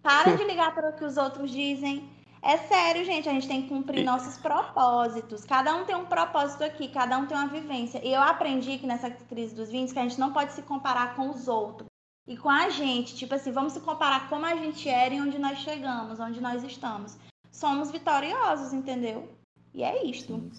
Para 0.00 0.36
de 0.36 0.44
ligar 0.44 0.72
para 0.72 0.90
o 0.90 0.96
que 0.96 1.04
os 1.04 1.16
outros 1.16 1.50
dizem. 1.50 2.08
É 2.42 2.56
sério, 2.56 3.04
gente, 3.04 3.28
a 3.28 3.32
gente 3.32 3.46
tem 3.46 3.62
que 3.62 3.68
cumprir 3.68 4.02
nossos 4.02 4.38
propósitos. 4.38 5.44
Cada 5.44 5.74
um 5.76 5.84
tem 5.84 5.94
um 5.94 6.06
propósito 6.06 6.64
aqui, 6.64 6.88
cada 6.88 7.18
um 7.18 7.26
tem 7.26 7.36
uma 7.36 7.48
vivência. 7.48 8.00
E 8.02 8.12
eu 8.12 8.22
aprendi 8.22 8.78
que 8.78 8.86
nessa 8.86 9.10
crise 9.10 9.54
dos 9.54 9.70
20 9.70 9.92
que 9.92 9.98
a 9.98 10.02
gente 10.02 10.18
não 10.18 10.32
pode 10.32 10.52
se 10.52 10.62
comparar 10.62 11.14
com 11.14 11.30
os 11.30 11.48
outros. 11.48 11.88
E 12.26 12.36
com 12.36 12.48
a 12.48 12.70
gente, 12.70 13.14
tipo 13.16 13.34
assim, 13.34 13.52
vamos 13.52 13.74
se 13.74 13.80
comparar 13.80 14.28
como 14.28 14.46
a 14.46 14.54
gente 14.54 14.88
era 14.88 15.14
e 15.14 15.20
onde 15.20 15.38
nós 15.38 15.58
chegamos, 15.58 16.18
onde 16.18 16.40
nós 16.40 16.62
estamos. 16.64 17.18
Somos 17.50 17.90
vitoriosos, 17.90 18.72
entendeu? 18.72 19.28
E 19.74 19.82
é 19.82 20.04
isto. 20.04 20.50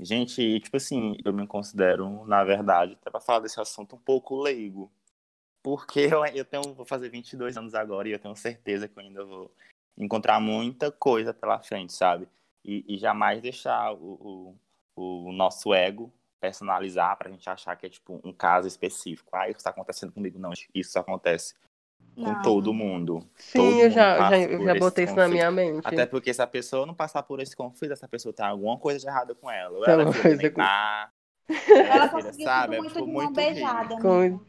Gente, 0.00 0.60
tipo 0.60 0.76
assim, 0.76 1.16
eu 1.24 1.32
me 1.32 1.46
considero, 1.46 2.24
na 2.26 2.44
verdade, 2.44 2.98
até 3.00 3.10
para 3.10 3.20
falar 3.20 3.40
desse 3.40 3.60
assunto, 3.60 3.96
um 3.96 4.00
pouco 4.00 4.36
leigo. 4.40 4.90
Porque 5.62 6.00
eu, 6.00 6.24
eu 6.26 6.44
tenho, 6.44 6.74
vou 6.74 6.84
fazer 6.84 7.08
22 7.08 7.56
anos 7.56 7.74
agora 7.74 8.08
e 8.08 8.12
eu 8.12 8.18
tenho 8.18 8.36
certeza 8.36 8.88
que 8.88 8.98
eu 8.98 9.02
ainda 9.02 9.24
vou 9.24 9.50
encontrar 10.00 10.40
muita 10.40 10.90
coisa 10.90 11.32
pela 11.32 11.58
frente, 11.60 11.92
sabe? 11.92 12.26
E, 12.64 12.84
e 12.88 12.98
jamais 12.98 13.40
deixar 13.40 13.92
o, 13.92 14.56
o, 14.96 15.26
o, 15.28 15.32
nosso 15.32 15.72
ego 15.74 16.12
personalizar 16.40 17.16
pra 17.16 17.30
gente 17.30 17.48
achar 17.48 17.76
que 17.76 17.86
é 17.86 17.88
tipo 17.88 18.20
um 18.24 18.32
caso 18.32 18.66
específico. 18.66 19.30
Ah, 19.34 19.48
isso 19.48 19.62
tá 19.62 19.70
acontecendo 19.70 20.12
comigo. 20.12 20.38
Não, 20.38 20.52
isso 20.74 20.98
acontece 20.98 21.54
com 22.14 22.22
não. 22.22 22.42
todo 22.42 22.72
mundo. 22.72 23.26
Sim, 23.36 23.58
todo 23.58 23.80
eu 23.80 23.90
já, 23.90 24.30
já, 24.30 24.38
eu 24.38 24.64
já 24.64 24.74
botei 24.74 25.04
isso 25.04 25.14
na 25.14 25.28
minha 25.28 25.50
mente. 25.50 25.86
Até 25.86 26.06
porque 26.06 26.32
se 26.32 26.42
a 26.42 26.46
pessoa 26.46 26.86
não 26.86 26.94
passar 26.94 27.22
por 27.22 27.40
esse 27.40 27.54
conflito, 27.54 27.92
essa 27.92 28.08
pessoa 28.08 28.32
tem 28.32 28.44
alguma 28.44 28.78
coisa 28.78 28.98
de 28.98 29.06
errado 29.06 29.34
com 29.34 29.50
ela. 29.50 29.78
Ou 29.78 29.84
ela, 29.84 30.04
coisa 30.04 30.50
com... 30.50 30.62
ela 31.72 32.08
conseguiu 32.08 32.44
sabe? 32.44 32.76
é, 32.76 32.78
muito 32.78 32.98
é, 32.98 33.00
tipo, 33.00 33.06
de 33.06 33.12
uma 33.12 33.32
beijada. 33.32 33.98
Com... 34.00 34.40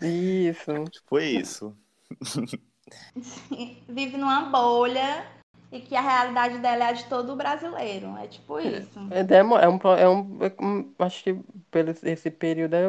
Isso. 0.00 0.84
Tipo 0.90 1.18
isso. 1.18 1.76
Vive 3.88 4.16
numa 4.16 4.42
bolha 4.42 5.26
e 5.70 5.80
que 5.80 5.96
a 5.96 6.00
realidade 6.00 6.58
dela 6.58 6.84
é 6.84 6.88
a 6.88 6.92
de 6.92 7.04
todo 7.08 7.36
brasileiro. 7.36 8.16
É 8.16 8.26
tipo 8.26 8.58
isso. 8.60 8.98
É, 9.10 9.20
é, 9.20 9.42
um, 9.42 9.56
é, 9.56 9.68
um, 9.68 10.44
é 10.44 10.62
um, 10.62 10.94
acho 10.98 11.24
que 11.24 11.34
pelo 11.70 11.90
esse 11.90 12.30
período 12.30 12.74
é 12.74 12.88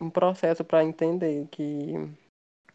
um 0.00 0.10
processo 0.10 0.64
para 0.64 0.84
entender 0.84 1.46
que 1.50 1.94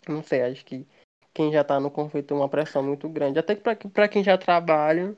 não 0.08 0.24
sei, 0.24 0.42
acho 0.42 0.66
que 0.66 0.88
quem 1.34 1.52
já 1.52 1.64
tá 1.64 1.80
no 1.80 1.92
conflito 1.92 2.34
é 2.34 2.38
uma 2.38 2.50
pressão 2.50 2.84
muito 2.84 3.08
grande, 3.08 3.40
até 3.40 3.56
que 3.56 3.88
para 3.88 4.08
quem 4.08 4.24
já 4.24 4.38
trabalha 4.38 5.16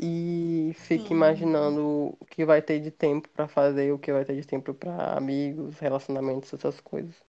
e 0.00 0.72
fica 0.74 1.08
Sim. 1.08 1.14
imaginando 1.14 2.16
o 2.20 2.24
que 2.26 2.44
vai 2.44 2.62
ter 2.62 2.80
de 2.80 2.90
tempo 2.90 3.28
para 3.30 3.48
fazer, 3.48 3.92
o 3.92 3.98
que 3.98 4.12
vai 4.12 4.24
ter 4.24 4.36
de 4.36 4.46
tempo 4.46 4.72
para 4.72 5.14
amigos, 5.16 5.78
relacionamentos, 5.78 6.52
essas 6.52 6.80
coisas. 6.80 7.27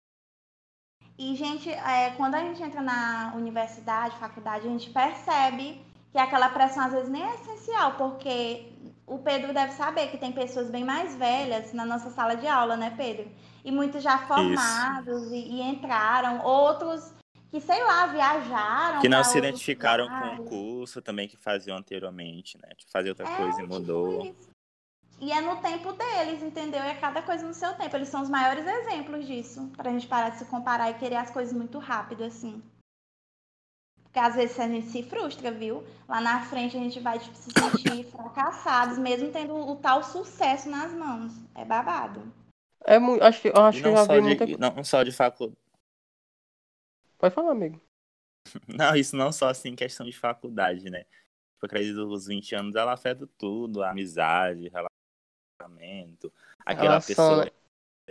E, 1.17 1.35
gente, 1.35 1.69
é, 1.69 2.11
quando 2.17 2.35
a 2.35 2.39
gente 2.39 2.61
entra 2.61 2.81
na 2.81 3.33
universidade, 3.35 4.17
faculdade, 4.17 4.67
a 4.67 4.69
gente 4.69 4.89
percebe 4.89 5.81
que 6.11 6.17
aquela 6.17 6.49
pressão 6.49 6.83
às 6.83 6.91
vezes 6.91 7.09
nem 7.09 7.23
é 7.23 7.35
essencial, 7.35 7.93
porque 7.93 8.71
o 9.07 9.19
Pedro 9.19 9.53
deve 9.53 9.71
saber 9.73 10.07
que 10.07 10.17
tem 10.17 10.31
pessoas 10.31 10.69
bem 10.69 10.83
mais 10.83 11.15
velhas 11.15 11.71
na 11.73 11.85
nossa 11.85 12.09
sala 12.09 12.35
de 12.35 12.47
aula, 12.47 12.75
né, 12.75 12.93
Pedro? 12.97 13.29
E 13.63 13.71
muitos 13.71 14.03
já 14.03 14.17
formados 14.19 15.31
e, 15.31 15.35
e, 15.35 15.61
entraram, 15.61 16.43
outros 16.43 17.13
que, 17.49 17.61
sei 17.61 17.81
lá, 17.83 18.07
viajaram. 18.07 18.99
Que 18.99 19.07
não 19.07 19.23
se 19.23 19.37
identificaram 19.37 20.05
lugares. 20.05 20.37
com 20.37 20.43
o 20.43 20.45
curso 20.47 21.01
também 21.01 21.27
que 21.27 21.37
faziam 21.37 21.77
anteriormente, 21.77 22.57
né? 22.61 22.69
Tipo, 22.75 22.91
fazer 22.91 23.09
outra 23.09 23.27
é, 23.27 23.35
coisa 23.37 23.59
e 23.59 23.63
tipo 23.63 23.73
mudou. 23.73 24.21
Tipo 24.23 24.54
e 25.19 25.31
é 25.31 25.41
no 25.41 25.61
tempo 25.61 25.93
deles, 25.93 26.43
entendeu? 26.43 26.83
E 26.83 26.87
é 26.87 26.95
cada 26.95 27.21
coisa 27.21 27.47
no 27.47 27.53
seu 27.53 27.73
tempo. 27.75 27.95
Eles 27.95 28.09
são 28.09 28.21
os 28.21 28.29
maiores 28.29 28.65
exemplos 28.65 29.25
disso. 29.25 29.71
Pra 29.75 29.91
gente 29.91 30.07
parar 30.07 30.29
de 30.29 30.39
se 30.39 30.45
comparar 30.45 30.91
e 30.91 30.95
querer 30.95 31.15
as 31.15 31.31
coisas 31.31 31.53
muito 31.53 31.79
rápido, 31.79 32.23
assim. 32.23 32.61
Porque 34.03 34.19
às 34.19 34.35
vezes 34.35 34.59
a 34.59 34.67
gente 34.67 34.87
se 34.87 35.03
frustra, 35.03 35.51
viu? 35.51 35.83
Lá 36.07 36.21
na 36.21 36.41
frente 36.45 36.75
a 36.77 36.79
gente 36.79 36.99
vai 36.99 37.19
tipo, 37.19 37.35
se 37.35 37.51
sentir 37.51 38.05
fracassados, 38.11 38.97
mesmo 38.97 39.31
tendo 39.31 39.55
o 39.55 39.75
tal 39.77 40.03
sucesso 40.03 40.69
nas 40.69 40.93
mãos. 40.93 41.33
É 41.53 41.63
babado. 41.63 42.31
É 42.85 42.99
muito. 42.99 43.23
Acho, 43.23 43.41
que, 43.41 43.51
acho 43.53 43.81
que 43.81 43.87
eu 43.87 43.95
já 43.95 44.03
vi 44.03 44.15
de, 44.15 44.21
muita 44.21 44.45
Não 44.57 44.83
só 44.83 45.01
de 45.01 45.11
faculdade. 45.11 45.57
Pode 47.17 47.33
falar, 47.33 47.51
amigo. 47.51 47.81
Não, 48.67 48.95
isso 48.95 49.15
não 49.15 49.31
só 49.31 49.49
assim 49.49 49.75
questão 49.75 50.05
de 50.05 50.15
faculdade, 50.15 50.87
né? 50.91 50.99
Tipo, 51.55 51.65
a 51.65 51.69
crise 51.69 51.93
dos 51.93 52.27
20 52.27 52.53
anos 52.53 52.75
ela 52.75 52.93
afeta 52.93 53.27
tudo, 53.39 53.81
a 53.81 53.89
amizade, 53.89 54.69
relacionamento, 55.59 56.31
aquela 56.65 57.01
pessoa 57.01 57.45
né? 57.45 57.51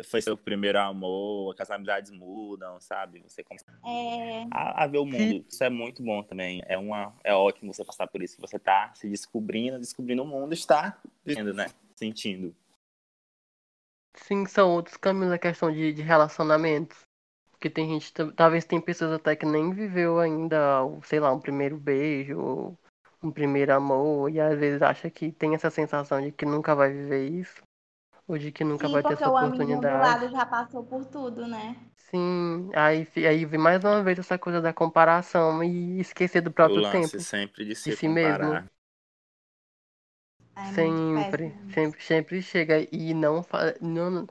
foi 0.02 0.20
seu 0.20 0.36
primeiro 0.36 0.78
amor, 0.78 1.54
que 1.54 1.62
as 1.62 1.70
amizades 1.70 2.10
mudam, 2.10 2.80
sabe? 2.80 3.22
Você 3.26 3.44
começa 3.44 3.64
é... 3.84 4.46
a, 4.50 4.84
a, 4.84 4.86
ver 4.86 4.98
o 4.98 5.06
mundo. 5.06 5.44
Isso 5.48 5.62
é 5.62 5.70
muito 5.70 6.02
bom 6.02 6.22
também. 6.22 6.62
É, 6.66 6.76
uma, 6.76 7.14
é 7.22 7.34
ótimo 7.34 7.72
você 7.72 7.84
passar 7.84 8.06
por 8.06 8.22
isso. 8.22 8.40
Você 8.40 8.58
tá 8.58 8.92
se 8.94 9.08
descobrindo, 9.08 9.78
descobrindo 9.78 10.22
o 10.22 10.26
mundo, 10.26 10.52
está 10.52 10.98
vivendo, 11.24 11.54
né? 11.54 11.66
Sentindo. 11.94 12.54
Sim, 14.16 14.46
são 14.46 14.72
outros 14.72 14.96
caminhos 14.96 15.32
a 15.32 15.38
questão 15.38 15.72
de, 15.72 15.92
de 15.92 16.02
relacionamentos. 16.02 16.98
Porque 17.50 17.70
tem 17.70 17.88
gente, 17.88 18.12
talvez 18.32 18.64
tem 18.64 18.80
pessoas 18.80 19.12
até 19.12 19.34
que 19.34 19.46
nem 19.46 19.72
viveu 19.72 20.18
ainda, 20.18 20.82
sei 21.04 21.18
lá, 21.18 21.32
um 21.32 21.40
primeiro 21.40 21.78
beijo, 21.78 22.38
ou 22.38 22.78
um 23.24 23.30
primeiro 23.32 23.72
amor, 23.74 24.30
e 24.30 24.40
às 24.40 24.58
vezes 24.58 24.82
acha 24.82 25.10
que 25.10 25.32
tem 25.32 25.54
essa 25.54 25.70
sensação 25.70 26.20
de 26.20 26.30
que 26.32 26.44
nunca 26.44 26.74
vai 26.74 26.92
viver 26.92 27.28
isso, 27.28 27.62
ou 28.28 28.38
de 28.38 28.52
que 28.52 28.64
nunca 28.64 28.86
Sim, 28.86 28.92
vai 28.92 29.02
ter 29.02 29.14
essa 29.14 29.28
oportunidade. 29.28 29.64
Sim, 29.66 29.80
porque 29.80 29.94
o 29.96 29.98
do 29.98 29.98
lado 29.98 30.30
já 30.30 30.46
passou 30.46 30.84
por 30.84 31.04
tudo, 31.06 31.46
né? 31.46 31.76
Sim, 32.10 32.70
aí, 32.74 33.06
aí 33.26 33.44
vem 33.44 33.58
mais 33.58 33.82
uma 33.82 34.02
vez 34.02 34.18
essa 34.18 34.38
coisa 34.38 34.60
da 34.60 34.72
comparação 34.72 35.64
e 35.64 35.98
esquecer 36.00 36.40
do 36.42 36.52
próprio 36.52 36.78
o 36.78 36.82
lance 36.82 37.18
tempo. 37.18 37.24
sempre 37.24 37.64
de, 37.64 37.74
se 37.74 37.90
de 37.90 37.96
si 37.96 38.06
comparar. 38.06 38.38
mesmo. 38.38 38.70
É 40.56 40.64
sempre, 40.74 41.52
sempre, 41.72 42.00
sempre 42.02 42.42
chega 42.42 42.86
e 42.92 43.12
não, 43.14 43.42
fa- 43.42 43.74
não 43.80 44.26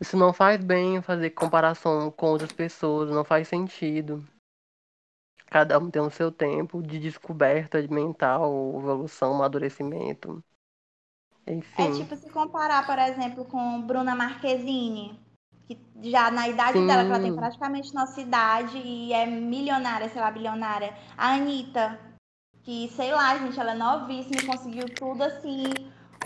isso 0.00 0.16
não 0.16 0.32
faz 0.32 0.62
bem 0.62 1.02
fazer 1.02 1.30
comparação 1.30 2.10
com 2.10 2.26
outras 2.30 2.52
pessoas, 2.52 3.10
não 3.10 3.24
faz 3.24 3.48
sentido. 3.48 4.24
Cada 5.50 5.80
um 5.80 5.90
tem 5.90 6.00
o 6.00 6.10
seu 6.10 6.30
tempo 6.30 6.80
de 6.80 7.00
descoberta 7.00 7.82
mental, 7.90 8.72
evolução, 8.78 9.34
amadurecimento. 9.34 10.42
Enfim. 11.44 11.82
É 11.82 11.90
tipo 11.90 12.14
se 12.14 12.30
comparar, 12.30 12.86
por 12.86 12.96
exemplo, 13.00 13.44
com 13.44 13.82
Bruna 13.82 14.14
Marquezine, 14.14 15.18
que 15.66 15.76
já 16.08 16.30
na 16.30 16.48
idade 16.48 16.78
Sim. 16.78 16.86
dela, 16.86 17.04
que 17.04 17.10
ela 17.10 17.20
tem 17.20 17.34
praticamente 17.34 17.92
nossa 17.92 18.20
idade 18.20 18.78
e 18.78 19.12
é 19.12 19.26
milionária, 19.26 20.08
sei 20.08 20.20
lá, 20.20 20.30
bilionária. 20.30 20.96
A 21.18 21.34
Anitta, 21.34 21.98
que 22.62 22.88
sei 22.90 23.10
lá, 23.10 23.36
gente, 23.38 23.58
ela 23.58 23.72
é 23.72 23.74
novíssima 23.74 24.40
e 24.40 24.46
conseguiu 24.46 24.84
tudo 24.94 25.24
assim, 25.24 25.64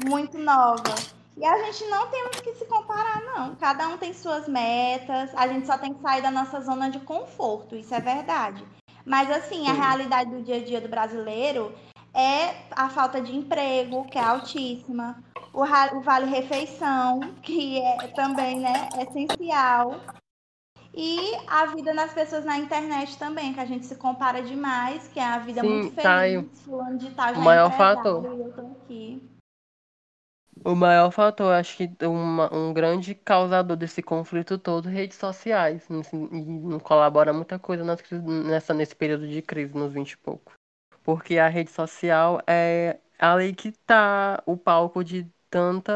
muito 0.06 0.36
nova. 0.36 0.94
E 1.34 1.46
a 1.46 1.64
gente 1.64 1.86
não 1.86 2.10
temos 2.10 2.40
que 2.40 2.54
se 2.56 2.66
comparar, 2.66 3.22
não. 3.22 3.56
Cada 3.56 3.88
um 3.88 3.96
tem 3.96 4.12
suas 4.12 4.46
metas, 4.46 5.34
a 5.34 5.48
gente 5.48 5.66
só 5.66 5.78
tem 5.78 5.94
que 5.94 6.02
sair 6.02 6.20
da 6.20 6.30
nossa 6.30 6.60
zona 6.60 6.90
de 6.90 7.00
conforto, 7.00 7.74
isso 7.74 7.94
é 7.94 8.00
verdade. 8.00 8.62
Mas 9.04 9.30
assim, 9.30 9.66
a 9.68 9.74
Sim. 9.74 9.80
realidade 9.80 10.30
do 10.30 10.42
dia 10.42 10.56
a 10.56 10.64
dia 10.64 10.80
do 10.80 10.88
brasileiro 10.88 11.72
é 12.14 12.54
a 12.70 12.88
falta 12.88 13.20
de 13.20 13.34
emprego, 13.36 14.04
que 14.06 14.18
é 14.18 14.22
altíssima, 14.22 15.22
o, 15.52 15.62
o 15.62 16.00
vale 16.00 16.26
refeição, 16.26 17.20
que 17.42 17.80
é 17.80 18.08
também, 18.08 18.60
né, 18.60 18.88
essencial. 19.00 20.00
E 20.96 21.18
a 21.48 21.66
vida 21.66 21.92
das 21.92 22.14
pessoas 22.14 22.44
na 22.44 22.56
internet 22.56 23.18
também, 23.18 23.52
que 23.52 23.58
a 23.58 23.66
gente 23.66 23.84
se 23.84 23.96
compara 23.96 24.40
demais, 24.40 25.08
que 25.08 25.18
é 25.18 25.24
a 25.24 25.38
vida 25.38 25.60
Sim, 25.60 25.68
muito 25.68 25.96
tá 25.96 26.20
feliz, 26.20 26.62
fulano 26.62 26.98
de 26.98 27.10
tal 27.10 27.34
já 27.34 27.40
o 27.40 27.42
maior 27.42 27.72
é 27.72 27.76
fator. 27.76 28.24
eu 28.24 28.52
tô 28.52 28.60
aqui. 28.60 29.33
O 30.64 30.74
maior 30.74 31.10
fator, 31.10 31.52
acho 31.52 31.76
que 31.76 31.90
uma- 32.06 32.52
um 32.54 32.72
grande 32.72 33.14
causador 33.14 33.76
desse 33.76 34.02
conflito 34.02 34.56
todo, 34.58 34.88
redes 34.88 35.18
sociais. 35.18 35.86
E 35.90 36.16
não 36.16 36.78
colabora 36.80 37.32
muita 37.32 37.58
coisa 37.58 37.84
nessa, 37.84 38.72
nesse 38.72 38.96
período 38.96 39.28
de 39.28 39.42
crise, 39.42 39.74
nos 39.74 39.92
20 39.92 40.12
e 40.12 40.16
pouco. 40.16 40.52
Porque 41.04 41.38
a 41.38 41.48
rede 41.48 41.70
social 41.70 42.40
é 42.46 42.98
ali 43.18 43.54
que 43.54 43.72
tá 43.72 44.42
o 44.46 44.56
palco 44.56 45.04
de 45.04 45.26
tanta. 45.50 45.92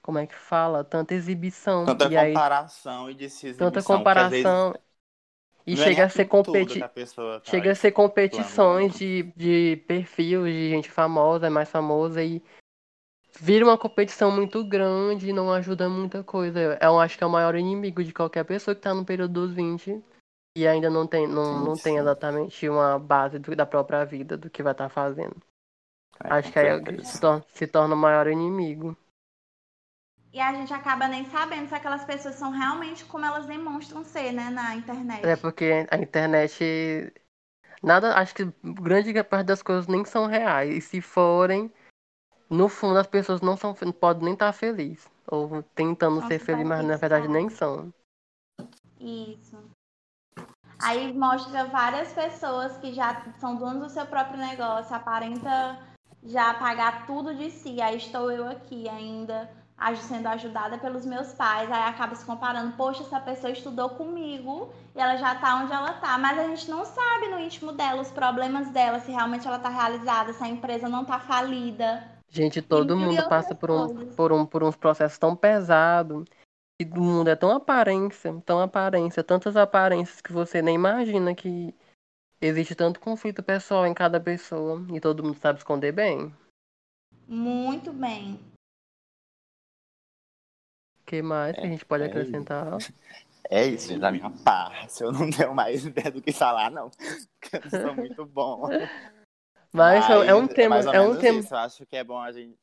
Como 0.00 0.18
é 0.18 0.26
que 0.26 0.34
fala? 0.34 0.82
Tanta 0.82 1.14
exibição. 1.14 1.84
Tanta 1.84 2.10
e 2.10 2.16
aí, 2.16 2.32
comparação 2.32 3.10
e 3.10 3.14
de 3.14 3.28
se 3.28 3.52
tanta 3.52 3.78
exibição, 3.78 3.98
comparação. 3.98 4.74
E 5.66 5.72
é 5.72 5.76
chega 5.76 6.04
a 6.04 6.08
ser 6.08 6.26
competi 6.26 6.82
a 6.82 6.88
tá 6.88 6.94
Chega 7.44 7.72
a 7.72 7.74
ser 7.74 7.92
competições 7.92 8.98
de, 8.98 9.24
de 9.36 9.76
perfil 9.86 10.44
de 10.46 10.70
gente 10.70 10.90
famosa, 10.90 11.50
mais 11.50 11.70
famosa, 11.70 12.22
e 12.22 12.42
vira 13.38 13.64
uma 13.64 13.78
competição 13.78 14.30
muito 14.30 14.64
grande 14.64 15.28
e 15.28 15.32
não 15.32 15.52
ajuda 15.52 15.88
muita 15.88 16.22
coisa. 16.22 16.78
Eu 16.80 16.98
acho 17.00 17.16
que 17.18 17.24
é 17.24 17.26
o 17.26 17.30
maior 17.30 17.54
inimigo 17.54 18.02
de 18.02 18.12
qualquer 18.12 18.44
pessoa 18.44 18.74
que 18.74 18.80
tá 18.80 18.94
no 18.94 19.04
período 19.04 19.32
dos 19.32 19.52
20 19.54 20.02
e 20.56 20.66
ainda 20.66 20.88
não 20.88 21.06
tem, 21.06 21.26
não, 21.26 21.44
Sim, 21.44 21.64
não 21.64 21.76
tem 21.76 21.96
exatamente 21.98 22.68
uma 22.68 22.98
base 22.98 23.38
do- 23.38 23.56
da 23.56 23.66
própria 23.66 24.04
vida, 24.04 24.36
do 24.36 24.48
que 24.48 24.62
vai 24.62 24.72
estar 24.72 24.88
fazendo. 24.88 25.36
É, 26.24 26.34
acho 26.34 26.52
que 26.52 26.58
aí 26.58 26.66
é 26.68 27.02
se 27.02 27.18
torna, 27.20 27.44
se 27.52 27.66
torna 27.66 27.94
o 27.94 27.98
maior 27.98 28.26
inimigo. 28.28 28.96
E 30.32 30.40
a 30.40 30.52
gente 30.52 30.72
acaba 30.74 31.06
nem 31.06 31.24
sabendo 31.26 31.68
se 31.68 31.74
aquelas 31.74 32.04
pessoas 32.04 32.34
são 32.34 32.50
realmente 32.50 33.04
como 33.04 33.24
elas 33.24 33.46
demonstram 33.46 34.04
ser, 34.04 34.32
né, 34.32 34.50
na 34.50 34.74
internet. 34.74 35.24
É 35.24 35.36
porque 35.36 35.86
a 35.90 35.96
internet. 35.96 37.12
Nada, 37.82 38.14
acho 38.16 38.34
que 38.34 38.44
grande 38.82 39.12
parte 39.22 39.46
das 39.46 39.62
coisas 39.62 39.86
nem 39.86 40.04
são 40.04 40.26
reais. 40.26 40.74
E 40.76 40.80
se 40.80 41.00
forem, 41.00 41.70
no 42.48 42.68
fundo 42.68 42.98
as 42.98 43.06
pessoas 43.06 43.40
não 43.40 43.56
são, 43.56 43.74
não 43.82 43.92
podem 43.92 44.24
nem 44.24 44.34
estar 44.34 44.52
felizes. 44.52 45.08
Ou 45.26 45.62
tentando 45.74 46.26
ser 46.26 46.38
felizes, 46.38 46.68
mas 46.68 46.84
na 46.84 46.96
verdade 46.96 47.28
nem 47.28 47.48
são. 47.48 47.92
Isso. 49.00 49.58
Aí 50.82 51.12
mostra 51.12 51.64
várias 51.66 52.12
pessoas 52.12 52.76
que 52.78 52.92
já 52.92 53.22
são 53.38 53.56
donos 53.56 53.82
do 53.82 53.90
seu 53.90 54.06
próprio 54.06 54.38
negócio, 54.38 54.94
aparenta 54.94 55.78
já 56.22 56.54
pagar 56.54 57.06
tudo 57.06 57.34
de 57.34 57.50
si. 57.50 57.80
Aí 57.80 57.96
estou 57.96 58.30
eu 58.30 58.48
aqui 58.48 58.88
ainda 58.88 59.50
sendo 59.96 60.26
ajudada 60.28 60.78
pelos 60.78 61.04
meus 61.04 61.32
pais. 61.32 61.70
Aí 61.70 61.84
acaba 61.84 62.14
se 62.14 62.24
comparando, 62.24 62.76
poxa, 62.76 63.02
essa 63.02 63.20
pessoa 63.20 63.52
estudou 63.52 63.90
comigo 63.90 64.72
e 64.94 65.00
ela 65.00 65.16
já 65.16 65.34
tá 65.34 65.56
onde 65.56 65.72
ela 65.72 65.94
tá. 65.94 66.18
Mas 66.18 66.38
a 66.38 66.46
gente 66.48 66.70
não 66.70 66.84
sabe 66.84 67.28
no 67.28 67.38
íntimo 67.38 67.72
dela 67.72 68.02
os 68.02 68.10
problemas 68.10 68.70
dela, 68.70 69.00
se 69.00 69.10
realmente 69.10 69.46
ela 69.46 69.58
tá 69.58 69.68
realizada, 69.68 70.32
se 70.32 70.42
a 70.42 70.48
empresa 70.48 70.88
não 70.88 71.04
tá 71.04 71.18
falida. 71.18 72.13
Gente, 72.34 72.60
todo 72.60 72.96
mundo 72.96 73.28
passa 73.28 73.54
por, 73.54 73.70
um, 73.70 74.12
por, 74.16 74.32
um, 74.32 74.44
por 74.44 74.64
uns 74.64 74.74
processos 74.74 75.16
tão 75.16 75.36
pesados. 75.36 76.24
E 76.82 76.84
o 76.84 77.00
mundo 77.00 77.30
é 77.30 77.36
tão 77.36 77.48
aparência, 77.52 78.42
tão 78.44 78.58
aparência, 78.58 79.22
tantas 79.22 79.56
aparências 79.56 80.20
que 80.20 80.32
você 80.32 80.60
nem 80.60 80.74
imagina 80.74 81.32
que 81.32 81.72
existe 82.40 82.74
tanto 82.74 82.98
conflito 82.98 83.40
pessoal 83.40 83.86
em 83.86 83.94
cada 83.94 84.18
pessoa. 84.18 84.84
E 84.92 85.00
todo 85.00 85.22
mundo 85.22 85.38
sabe 85.38 85.60
esconder 85.60 85.92
bem. 85.92 86.34
Muito 87.28 87.92
bem. 87.92 88.34
O 91.02 91.04
que 91.06 91.22
mais 91.22 91.54
que 91.54 91.60
a 91.60 91.68
gente 91.68 91.84
pode 91.84 92.02
é 92.02 92.06
acrescentar? 92.06 92.78
É 93.48 93.64
isso, 93.64 93.86
gente, 93.86 94.00
da 94.00 94.10
minha 94.10 94.30
parte. 94.44 95.04
Eu 95.04 95.12
não 95.12 95.30
tenho 95.30 95.54
mais 95.54 95.84
ideia 95.86 96.10
do 96.10 96.20
que 96.20 96.32
falar, 96.32 96.68
não. 96.68 96.90
Porque 96.90 97.64
eu 97.64 97.70
sou 97.70 97.94
muito 97.94 98.26
bom. 98.26 98.68
Mas 99.74 100.08
é 100.08 100.32
um 100.32 100.46
tema, 100.46 100.78
é 100.78 101.00
um 101.00 101.08
menos 101.08 101.18
tema. 101.18 101.40
isso. 101.40 101.52
Eu 101.52 101.58
acho 101.58 101.84
que 101.86 101.96
é 101.96 102.04
bom 102.04 102.18
a 102.18 102.30
gente. 102.30 102.56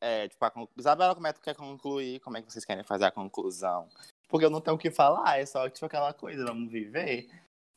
É, 0.00 0.28
tipo, 0.28 0.42
a. 0.44 0.52
Isabela, 0.78 1.14
como 1.14 1.26
é 1.26 1.32
que 1.32 1.38
tu 1.38 1.42
quer 1.42 1.54
concluir? 1.54 2.20
Como 2.20 2.38
é 2.38 2.42
que 2.42 2.50
vocês 2.50 2.64
querem 2.64 2.82
fazer 2.82 3.04
a 3.04 3.10
conclusão? 3.10 3.86
Porque 4.28 4.46
eu 4.46 4.50
não 4.50 4.62
tenho 4.62 4.76
o 4.76 4.78
que 4.78 4.90
falar, 4.90 5.38
é 5.38 5.44
só 5.44 5.68
tipo 5.68 5.84
aquela 5.84 6.14
coisa, 6.14 6.46
vamos 6.46 6.72
viver. 6.72 7.28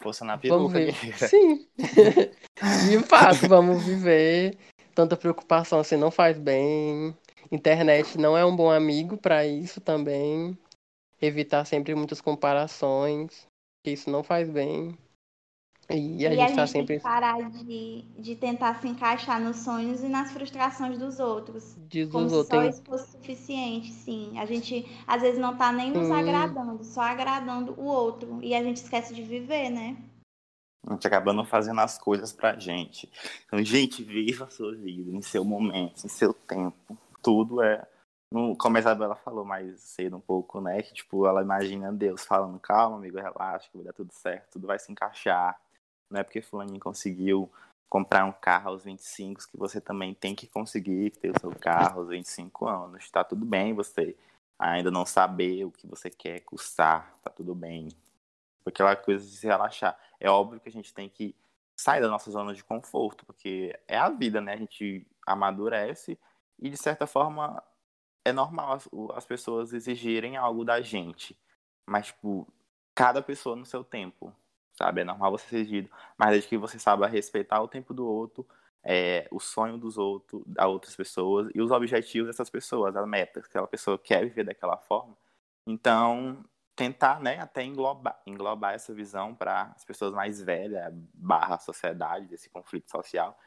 Força 0.01 0.23
na 0.23 0.37
Vamos 0.37 0.71
peruca, 0.71 0.79
ver. 0.79 0.85
guerreira. 0.93 1.17
Sim. 1.27 1.67
De 2.89 2.99
fato, 3.05 3.47
vamos 3.47 3.83
viver. 3.83 4.57
Tanta 4.93 5.17
preocupação 5.17 5.79
assim 5.79 5.97
não 5.97 6.09
faz 6.11 6.37
bem. 6.37 7.15
Internet 7.51 8.17
não 8.17 8.37
é 8.37 8.45
um 8.45 8.55
bom 8.55 8.71
amigo 8.71 9.17
para 9.17 9.45
isso 9.45 9.81
também. 9.81 10.57
Evitar 11.21 11.65
sempre 11.65 11.93
muitas 11.93 12.21
comparações. 12.21 13.47
Que 13.83 13.91
isso 13.91 14.09
não 14.09 14.23
faz 14.23 14.49
bem. 14.49 14.97
E 15.89 16.25
a 16.25 16.33
e 16.33 16.35
gente 16.35 16.41
a 16.53 16.55
tá 16.55 16.65
gente 16.65 16.71
sempre 16.71 16.87
tem 16.87 16.97
que 16.97 17.03
parar 17.03 17.49
de, 17.49 18.01
de 18.17 18.35
tentar 18.35 18.73
se 18.81 18.87
encaixar 18.87 19.39
nos 19.39 19.57
sonhos 19.57 20.03
e 20.03 20.07
nas 20.07 20.31
frustrações 20.31 20.97
dos 20.97 21.19
outros. 21.19 21.77
diz 21.87 22.09
Como 22.09 22.25
os 22.25 22.31
se 22.31 22.37
outros. 22.37 22.55
só 22.55 22.61
Tem... 22.61 22.69
isso 22.71 22.83
fosse 22.83 23.11
suficiente, 23.11 23.91
sim. 23.91 24.37
A 24.39 24.45
gente 24.45 24.85
às 25.05 25.21
vezes 25.21 25.39
não 25.39 25.55
tá 25.55 25.71
nem 25.71 25.91
nos 25.91 26.07
Sim. 26.07 26.13
agradando, 26.13 26.83
só 26.83 27.01
agradando 27.01 27.73
o 27.79 27.85
outro. 27.85 28.39
E 28.41 28.55
a 28.55 28.63
gente 28.63 28.77
esquece 28.77 29.13
de 29.13 29.21
viver, 29.21 29.69
né? 29.69 29.95
A 30.87 30.93
gente 30.93 31.07
acaba 31.07 31.33
não 31.33 31.45
fazendo 31.45 31.79
as 31.81 31.97
coisas 31.97 32.31
pra 32.33 32.57
gente. 32.59 33.11
Então, 33.45 33.63
gente, 33.63 34.03
viva 34.03 34.45
a 34.45 34.49
sua 34.49 34.75
vida 34.75 35.11
em 35.11 35.21
seu 35.21 35.43
momento, 35.43 36.05
em 36.05 36.09
seu 36.09 36.33
tempo. 36.33 36.97
Tudo 37.21 37.61
é. 37.61 37.87
Como 38.57 38.75
a 38.75 38.79
Isabela 38.79 39.15
falou 39.15 39.45
mais 39.45 39.79
cedo 39.79 40.17
um 40.17 40.19
pouco, 40.19 40.59
né? 40.59 40.81
Que 40.81 40.93
tipo, 40.93 41.25
ela 41.25 41.41
imagina 41.41 41.93
Deus 41.93 42.25
falando, 42.25 42.59
calma, 42.59 42.97
amigo, 42.97 43.17
relaxa, 43.17 43.69
que 43.71 43.77
vai 43.77 43.85
dar 43.85 43.93
tudo 43.93 44.11
certo, 44.11 44.53
tudo 44.53 44.67
vai 44.67 44.77
se 44.79 44.91
encaixar. 44.91 45.57
Não 46.09 46.19
é 46.19 46.23
porque 46.23 46.41
fulaninho 46.41 46.79
conseguiu 46.79 47.51
comprar 47.89 48.25
um 48.25 48.31
carro 48.31 48.69
aos 48.69 48.83
25 48.83 49.47
que 49.47 49.57
você 49.57 49.79
também 49.79 50.13
tem 50.13 50.35
que 50.35 50.47
conseguir 50.47 51.11
ter 51.11 51.31
o 51.31 51.39
seu 51.39 51.51
carro 51.51 52.01
aos 52.01 52.09
25 52.09 52.67
anos. 52.67 53.09
Tá 53.09 53.23
tudo 53.23 53.45
bem 53.45 53.73
você 53.73 54.15
ainda 54.57 54.89
não 54.91 55.05
saber 55.05 55.65
o 55.65 55.71
que 55.71 55.87
você 55.87 56.09
quer 56.09 56.41
custar, 56.41 57.13
tá 57.23 57.29
tudo 57.29 57.53
bem. 57.53 57.89
Aquela 58.65 58.95
coisa 58.95 59.23
de 59.23 59.35
se 59.35 59.45
relaxar. 59.45 59.97
É 60.19 60.29
óbvio 60.29 60.59
que 60.59 60.69
a 60.69 60.71
gente 60.71 60.93
tem 60.93 61.07
que 61.07 61.35
sair 61.77 62.01
da 62.01 62.07
nossa 62.07 62.31
zona 62.31 62.53
de 62.53 62.63
conforto, 62.63 63.25
porque 63.25 63.77
é 63.87 63.97
a 63.97 64.09
vida, 64.09 64.41
né? 64.41 64.53
A 64.53 64.57
gente 64.57 65.05
amadurece 65.25 66.17
e, 66.59 66.69
de 66.69 66.77
certa 66.77 67.05
forma, 67.05 67.61
é 68.23 68.31
normal 68.31 68.73
as, 68.73 68.89
as 69.13 69.25
pessoas 69.25 69.71
exigirem 69.71 70.35
algo 70.35 70.65
da 70.65 70.81
gente. 70.81 71.37
Mas, 71.85 72.07
tipo, 72.07 72.47
cada 72.95 73.21
pessoa 73.21 73.55
no 73.55 73.65
seu 73.65 73.83
tempo, 73.83 74.33
sabe? 74.77 75.01
É 75.01 75.03
normal 75.03 75.31
você 75.31 75.47
ser 75.47 75.57
exigido. 75.57 75.89
Mas 76.17 76.31
desde 76.31 76.49
que 76.49 76.57
você 76.57 76.77
saiba 76.79 77.07
respeitar 77.07 77.61
o 77.61 77.67
tempo 77.67 77.93
do 77.93 78.05
outro, 78.07 78.45
é, 78.83 79.27
o 79.31 79.39
sonho 79.39 79.77
dos 79.77 79.97
outros, 79.97 80.43
da 80.45 80.67
outras 80.67 80.95
pessoas 80.95 81.49
e 81.55 81.61
os 81.61 81.71
objetivos 81.71 82.27
dessas 82.27 82.49
pessoas, 82.49 82.95
as 82.95 83.07
metas 83.07 83.43
que 83.43 83.49
aquela 83.49 83.67
pessoa 83.67 83.97
quer 83.97 84.23
viver 84.25 84.43
daquela 84.43 84.77
forma. 84.77 85.17
Então, 85.67 86.45
tentar, 86.75 87.19
né, 87.19 87.39
até 87.39 87.63
englobar, 87.63 88.21
englobar 88.27 88.73
essa 88.73 88.93
visão 88.93 89.33
para 89.33 89.73
as 89.75 89.83
pessoas 89.85 90.13
mais 90.13 90.41
velhas, 90.41 90.93
barra 91.13 91.57
sociedade, 91.57 92.27
desse 92.27 92.49
conflito 92.49 92.91
social, 92.91 93.37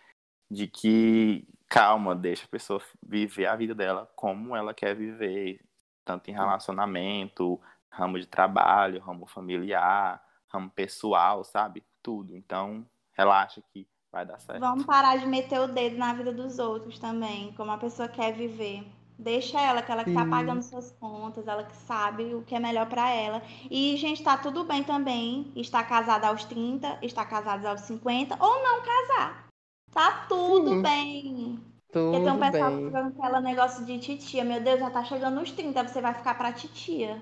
de 0.50 0.66
que, 0.66 1.46
calma, 1.68 2.16
deixa 2.16 2.44
a 2.46 2.48
pessoa 2.48 2.80
viver 3.06 3.46
a 3.46 3.54
vida 3.54 3.74
dela 3.74 4.10
como 4.16 4.56
ela 4.56 4.74
quer 4.74 4.94
viver, 4.96 5.60
tanto 6.04 6.30
em 6.30 6.34
relacionamento, 6.34 7.60
ramo 7.90 8.18
de 8.18 8.26
trabalho, 8.26 9.00
ramo 9.00 9.26
familiar, 9.26 10.22
ramo 10.48 10.70
pessoal, 10.70 11.44
sabe? 11.44 11.84
Tudo. 12.02 12.36
Então, 12.36 12.86
relaxa 13.12 13.62
que 13.72 13.86
vai 14.10 14.24
dar 14.24 14.38
certo. 14.38 14.60
Vamos 14.60 14.84
parar 14.84 15.18
de 15.18 15.26
meter 15.26 15.60
o 15.60 15.68
dedo 15.68 15.96
na 15.96 16.12
vida 16.14 16.32
dos 16.32 16.58
outros 16.58 16.98
também, 16.98 17.52
como 17.54 17.70
a 17.70 17.78
pessoa 17.78 18.08
quer 18.08 18.32
viver. 18.32 18.86
Deixa 19.18 19.60
ela, 19.60 19.82
que 19.82 19.90
ela 19.90 20.04
que 20.04 20.14
tá 20.14 20.24
pagando 20.24 20.62
suas 20.62 20.92
contas, 20.92 21.48
ela 21.48 21.64
que 21.64 21.74
sabe 21.74 22.34
o 22.34 22.42
que 22.42 22.54
é 22.54 22.60
melhor 22.60 22.88
para 22.88 23.10
ela. 23.10 23.42
E, 23.68 23.96
gente, 23.96 24.22
tá 24.22 24.38
tudo 24.38 24.62
bem 24.62 24.84
também 24.84 25.50
estar 25.56 25.82
casada 25.88 26.28
aos 26.28 26.44
30, 26.44 27.00
estar 27.02 27.26
casada 27.26 27.70
aos 27.70 27.80
50 27.80 28.36
ou 28.38 28.62
não 28.62 28.80
casar. 28.80 29.48
Tá 29.92 30.26
tudo 30.28 30.70
Sim. 30.70 30.82
bem. 30.82 31.60
Tudo 31.90 32.12
Porque 32.12 32.24
tem 32.24 32.32
um 32.32 32.38
pessoal 32.38 32.70
bem. 32.70 32.90
com 32.90 33.24
aquele 33.24 33.40
negócio 33.40 33.84
de 33.84 33.98
titia. 33.98 34.44
Meu 34.44 34.60
Deus, 34.62 34.78
já 34.78 34.90
tá 34.90 35.02
chegando 35.02 35.40
nos 35.40 35.50
30, 35.50 35.88
você 35.88 36.00
vai 36.00 36.14
ficar 36.14 36.36
pra 36.36 36.52
titia. 36.52 37.20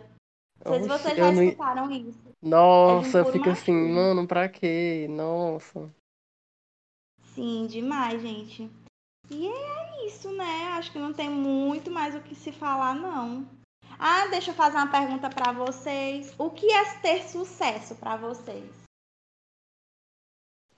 Não 0.64 0.72
sei 0.72 0.82
se 0.82 0.88
vocês 0.88 1.16
já 1.16 1.32
escutaram 1.32 1.90
isso. 1.90 2.25
Nossa, 2.42 3.18
eu 3.18 3.32
fico 3.32 3.48
assim, 3.48 3.72
mano, 3.72 4.26
pra 4.26 4.48
quê? 4.48 5.06
Nossa. 5.10 5.92
Sim, 7.34 7.66
demais, 7.66 8.20
gente. 8.22 8.70
E 9.30 9.48
é 9.48 10.06
isso, 10.06 10.30
né? 10.32 10.68
Acho 10.74 10.92
que 10.92 10.98
não 10.98 11.12
tem 11.12 11.28
muito 11.28 11.90
mais 11.90 12.14
o 12.14 12.20
que 12.20 12.34
se 12.34 12.52
falar, 12.52 12.94
não. 12.94 13.46
Ah, 13.98 14.26
deixa 14.28 14.50
eu 14.50 14.54
fazer 14.54 14.76
uma 14.76 14.90
pergunta 14.90 15.28
para 15.28 15.52
vocês. 15.52 16.34
O 16.38 16.50
que 16.50 16.70
é 16.70 17.00
ter 17.00 17.22
sucesso 17.24 17.94
para 17.96 18.16
vocês? 18.16 18.70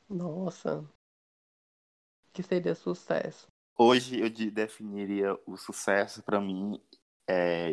Nossa. 0.09 0.79
O 0.79 2.33
que 2.33 2.43
seria 2.43 2.75
sucesso? 2.75 3.49
Hoje 3.77 4.21
eu 4.21 4.31
definiria 4.51 5.39
o 5.47 5.57
sucesso 5.57 6.23
para 6.23 6.41
mim 6.41 6.81
é 7.29 7.71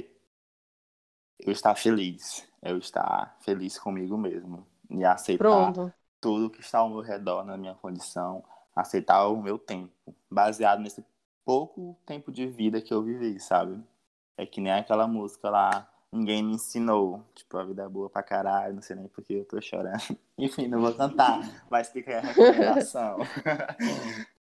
eu 1.40 1.52
estar 1.52 1.76
feliz. 1.76 2.48
Eu 2.66 2.78
estar 2.78 3.38
feliz 3.40 3.80
comigo 3.80 4.18
mesmo. 4.18 4.68
E 4.90 5.06
aceitar 5.06 5.72
Pronto. 5.72 5.94
tudo 6.20 6.50
que 6.50 6.60
está 6.60 6.80
ao 6.80 6.90
meu 6.90 7.02
redor, 7.02 7.46
na 7.46 7.56
minha 7.56 7.76
condição 7.76 8.44
aceitar 8.76 9.26
o 9.28 9.42
meu 9.42 9.58
tempo, 9.58 10.14
baseado 10.30 10.82
nesse 10.82 11.04
pouco 11.46 11.98
tempo 12.06 12.32
de 12.32 12.46
vida 12.46 12.82
que 12.82 12.94
eu 12.94 13.02
vivi, 13.02 13.40
sabe? 13.40 13.82
É 14.38 14.46
que 14.46 14.60
nem 14.60 14.74
aquela 14.74 15.08
música 15.08 15.50
lá, 15.50 15.90
ninguém 16.12 16.44
me 16.44 16.56
ensinou. 16.56 17.24
Tipo, 17.34 17.58
a 17.58 17.64
vida 17.64 17.84
é 17.84 17.88
boa 17.88 18.10
pra 18.10 18.22
caralho, 18.22 18.76
não 18.76 18.82
sei 18.82 18.98
nem 18.98 19.08
porque 19.08 19.34
eu 19.34 19.46
tô 19.46 19.62
chorando. 19.62 20.18
Enfim, 20.38 20.68
não 20.68 20.82
vou 20.82 20.94
cantar, 20.94 21.40
mas 21.70 21.90
fica 21.90 22.12
aí 22.12 22.18
a 22.18 22.22
recomendação. 22.22 23.20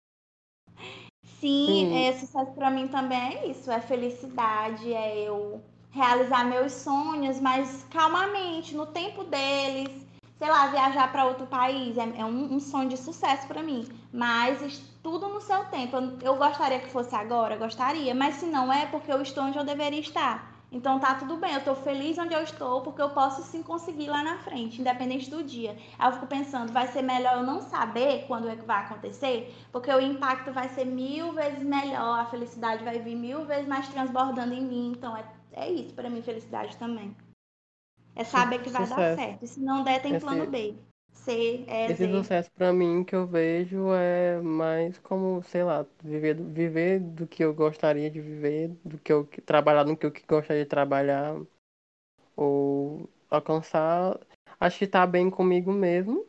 Sim, 1.41 1.97
é, 1.97 2.13
sucesso 2.13 2.51
pra 2.53 2.69
mim 2.69 2.87
também 2.87 3.19
é 3.19 3.47
isso, 3.47 3.71
é 3.71 3.81
felicidade, 3.81 4.93
é 4.93 5.27
eu 5.27 5.59
realizar 5.91 6.45
meus 6.45 6.71
sonhos, 6.71 7.39
mas 7.39 7.85
calmamente, 7.89 8.75
no 8.75 8.85
tempo 8.85 9.23
deles, 9.23 10.07
sei 10.37 10.49
lá, 10.49 10.67
viajar 10.67 11.11
para 11.11 11.25
outro 11.25 11.45
país 11.45 11.97
é, 11.97 12.13
é 12.17 12.25
um, 12.25 12.55
um, 12.55 12.59
sonho 12.59 12.89
de 12.89 12.97
sucesso 12.97 13.45
para 13.47 13.61
mim. 13.61 13.87
Mas 14.11 14.81
tudo 15.03 15.27
no 15.27 15.41
seu 15.41 15.65
tempo. 15.65 15.95
Eu, 15.95 16.17
eu, 16.21 16.35
gostaria 16.35 16.79
que 16.79 16.89
fosse 16.89 17.13
agora, 17.15 17.57
gostaria. 17.57 18.15
Mas 18.15 18.35
se 18.35 18.45
não 18.45 18.71
é, 18.71 18.85
porque 18.85 19.11
eu 19.11 19.21
estou 19.21 19.43
onde 19.43 19.57
eu 19.57 19.63
deveria 19.63 19.99
estar. 19.99 20.51
Então 20.71 20.99
tá 20.99 21.15
tudo 21.15 21.35
bem, 21.35 21.51
eu 21.51 21.59
estou 21.59 21.75
feliz 21.75 22.17
onde 22.17 22.33
eu 22.33 22.41
estou, 22.41 22.79
porque 22.79 23.01
eu 23.01 23.09
posso 23.09 23.43
sim 23.43 23.61
conseguir 23.61 24.07
lá 24.07 24.23
na 24.23 24.37
frente, 24.37 24.79
independente 24.79 25.29
do 25.29 25.43
dia. 25.43 25.77
Aí 25.99 26.07
eu 26.07 26.13
fico 26.13 26.27
pensando, 26.27 26.71
vai 26.71 26.87
ser 26.87 27.01
melhor 27.01 27.39
eu 27.39 27.43
não 27.43 27.59
saber 27.59 28.23
quando 28.25 28.47
é 28.47 28.55
que 28.55 28.65
vai 28.65 28.79
acontecer, 28.85 29.53
porque 29.69 29.91
o 29.91 29.99
impacto 29.99 30.53
vai 30.53 30.69
ser 30.69 30.85
mil 30.85 31.33
vezes 31.33 31.61
melhor, 31.61 32.19
a 32.21 32.25
felicidade 32.25 32.85
vai 32.85 32.99
vir 32.99 33.17
mil 33.17 33.43
vezes 33.45 33.67
mais 33.67 33.89
transbordando 33.89 34.53
em 34.53 34.61
mim. 34.61 34.93
Então 34.95 35.15
é, 35.17 35.25
é 35.53 35.71
isso 35.71 35.93
para 35.93 36.09
mim, 36.09 36.21
felicidade 36.21 36.77
também. 36.77 37.15
É 38.15 38.23
saber 38.23 38.61
que 38.61 38.69
vai 38.69 38.83
sucesso. 38.83 38.99
dar 38.99 39.15
certo. 39.15 39.43
E 39.43 39.47
se 39.47 39.59
não 39.61 39.83
der, 39.83 40.01
tem 40.01 40.15
esse, 40.15 40.25
plano 40.25 40.45
B. 40.49 40.75
C, 41.13 41.65
E, 41.67 41.91
esse 41.91 42.09
sucesso 42.09 42.51
para 42.51 42.73
mim 42.73 43.03
que 43.03 43.15
eu 43.15 43.27
vejo 43.27 43.93
é 43.93 44.41
mais 44.41 44.97
como, 44.99 45.43
sei 45.43 45.63
lá, 45.63 45.85
viver, 46.03 46.35
viver 46.35 46.99
do 46.99 47.27
que 47.27 47.43
eu 47.43 47.53
gostaria 47.53 48.09
de 48.09 48.19
viver, 48.19 48.69
do 48.83 48.97
que 48.97 49.11
eu 49.11 49.25
trabalhar 49.45 49.85
no 49.85 49.95
que 49.95 50.05
eu 50.05 50.13
gostaria 50.27 50.63
de 50.63 50.69
trabalhar, 50.69 51.35
ou 52.35 53.09
alcançar, 53.29 54.19
acho 54.59 54.79
que 54.79 54.87
tá 54.87 55.05
bem 55.05 55.29
comigo 55.29 55.71
mesmo, 55.71 56.25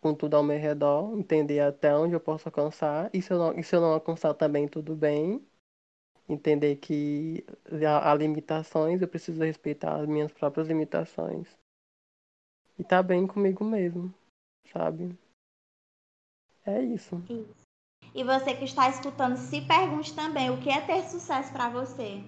com 0.00 0.14
tudo 0.14 0.36
ao 0.36 0.42
meu 0.42 0.58
redor, 0.58 1.18
entender 1.18 1.60
até 1.60 1.94
onde 1.94 2.14
eu 2.14 2.20
posso 2.20 2.48
alcançar, 2.48 3.10
e 3.12 3.20
se 3.20 3.32
eu 3.32 3.38
não, 3.38 3.58
e 3.58 3.62
se 3.62 3.74
eu 3.74 3.80
não 3.80 3.92
alcançar 3.92 4.32
também 4.34 4.68
tudo 4.68 4.94
bem, 4.94 5.44
entender 6.28 6.76
que 6.76 7.44
há, 7.86 8.14
limitações, 8.14 9.00
eu 9.00 9.08
preciso 9.08 9.42
respeitar 9.42 9.96
as 9.96 10.06
minhas 10.06 10.30
próprias 10.30 10.68
limitações. 10.68 11.48
E 12.78 12.84
tá 12.84 13.02
bem 13.02 13.26
comigo 13.26 13.64
mesmo, 13.64 14.12
sabe? 14.72 15.18
É 16.64 16.82
isso. 16.82 17.16
Isso. 17.28 17.66
E 18.14 18.22
você 18.22 18.54
que 18.54 18.64
está 18.64 18.88
escutando, 18.88 19.36
se 19.36 19.60
pergunte 19.62 20.14
também 20.14 20.50
o 20.50 20.60
que 20.60 20.70
é 20.70 20.80
ter 20.80 21.02
sucesso 21.04 21.52
para 21.52 21.68
você. 21.68 22.22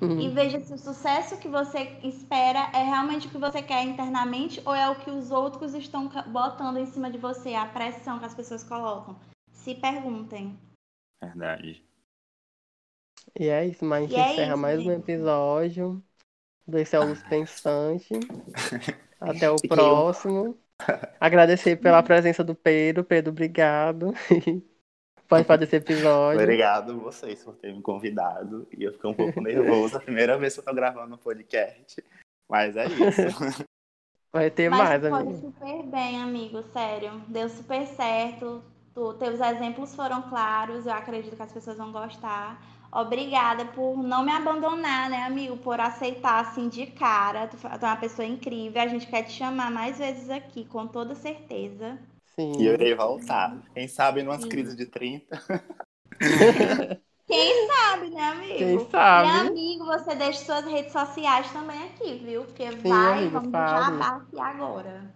Uhum. 0.00 0.20
E 0.20 0.28
veja 0.28 0.60
se 0.60 0.74
o 0.74 0.78
sucesso 0.78 1.38
que 1.38 1.48
você 1.48 1.98
espera 2.04 2.70
é 2.74 2.82
realmente 2.82 3.26
o 3.26 3.30
que 3.30 3.38
você 3.38 3.62
quer 3.62 3.82
internamente 3.82 4.60
ou 4.66 4.74
é 4.74 4.90
o 4.90 5.00
que 5.00 5.10
os 5.10 5.30
outros 5.30 5.74
estão 5.74 6.08
botando 6.26 6.76
em 6.76 6.86
cima 6.86 7.10
de 7.10 7.16
você, 7.16 7.54
a 7.54 7.66
pressão 7.66 8.18
que 8.18 8.26
as 8.26 8.34
pessoas 8.34 8.62
colocam. 8.62 9.16
Se 9.50 9.74
perguntem. 9.74 10.58
Verdade. 11.22 11.82
E 13.38 13.48
é 13.48 13.66
isso, 13.66 13.84
mas 13.84 14.04
a 14.04 14.06
gente 14.06 14.20
é 14.20 14.32
encerra 14.32 14.52
é 14.52 14.56
mais 14.56 14.86
um 14.86 14.92
episódio 14.92 16.02
do 16.66 16.78
Esse 16.78 16.96
é 16.96 17.00
Pensante. 17.28 18.14
Até 19.20 19.50
o 19.50 19.56
próximo. 19.56 20.58
Agradecer 21.20 21.76
pela 21.76 22.02
presença 22.04 22.44
do 22.44 22.54
Pedro. 22.54 23.04
Pedro, 23.04 23.30
obrigado. 23.30 24.12
Pode 25.28 25.44
fazer 25.44 25.64
esse 25.64 25.76
episódio. 25.76 26.40
Obrigado 26.40 27.00
vocês 27.00 27.42
por 27.42 27.56
terem 27.56 27.76
me 27.76 27.82
convidado. 27.82 28.66
E 28.76 28.84
eu 28.84 28.92
fiquei 28.92 29.10
um 29.10 29.14
pouco 29.14 29.40
nervoso. 29.40 29.96
A 29.96 30.00
primeira 30.00 30.38
vez 30.38 30.54
que 30.54 30.60
eu 30.60 30.64
tô 30.64 30.72
gravando 30.72 31.16
um 31.16 31.18
podcast. 31.18 32.02
Mas 32.48 32.76
é 32.76 32.86
isso. 32.86 33.66
Vai 34.32 34.50
ter 34.50 34.70
Mas 34.70 34.78
mais, 34.78 35.04
amigo. 35.04 35.32
Foi 35.32 35.50
super 35.50 35.82
bem, 35.90 36.22
amigo. 36.22 36.62
Sério. 36.72 37.20
Deu 37.26 37.48
super 37.48 37.86
certo. 37.88 38.62
Tu, 38.94 39.14
teus 39.14 39.40
exemplos 39.40 39.96
foram 39.96 40.22
claros. 40.28 40.86
Eu 40.86 40.92
acredito 40.92 41.34
que 41.34 41.42
as 41.42 41.52
pessoas 41.52 41.76
vão 41.76 41.90
gostar. 41.90 42.62
Obrigada 42.92 43.64
por 43.66 43.96
não 44.02 44.24
me 44.24 44.32
abandonar, 44.32 45.10
né, 45.10 45.22
amigo? 45.24 45.56
Por 45.58 45.80
aceitar 45.80 46.40
assim 46.40 46.68
de 46.68 46.86
cara. 46.86 47.46
Tu, 47.48 47.56
é 47.66 47.86
uma 47.86 47.96
pessoa 47.96 48.26
incrível. 48.26 48.80
A 48.80 48.86
gente 48.86 49.06
quer 49.06 49.24
te 49.24 49.32
chamar 49.32 49.70
mais 49.70 49.98
vezes 49.98 50.30
aqui, 50.30 50.64
com 50.64 50.86
toda 50.86 51.14
certeza. 51.14 51.98
Sim. 52.34 52.52
E 52.60 52.66
eu 52.66 52.74
irei 52.74 52.94
voltar. 52.94 53.58
Quem 53.74 53.88
sabe 53.88 54.22
numas 54.22 54.42
Sim. 54.42 54.48
crises 54.48 54.76
de 54.76 54.86
30. 54.86 55.38
Quem 57.26 57.66
sabe, 57.66 58.10
né, 58.10 58.22
amigo? 58.22 58.56
Quem 58.56 58.90
sabe. 58.90 59.28
E, 59.28 59.30
amigo, 59.48 59.84
você 59.84 60.14
deixa 60.14 60.44
suas 60.44 60.64
redes 60.64 60.92
sociais 60.92 61.50
também 61.52 61.82
aqui, 61.88 62.18
viu? 62.18 62.44
Porque 62.44 62.70
Sim, 62.70 62.88
vai, 62.88 63.18
amigo, 63.18 63.40
vamos 63.40 63.52
já 63.52 64.16
aqui 64.16 64.38
agora. 64.38 65.14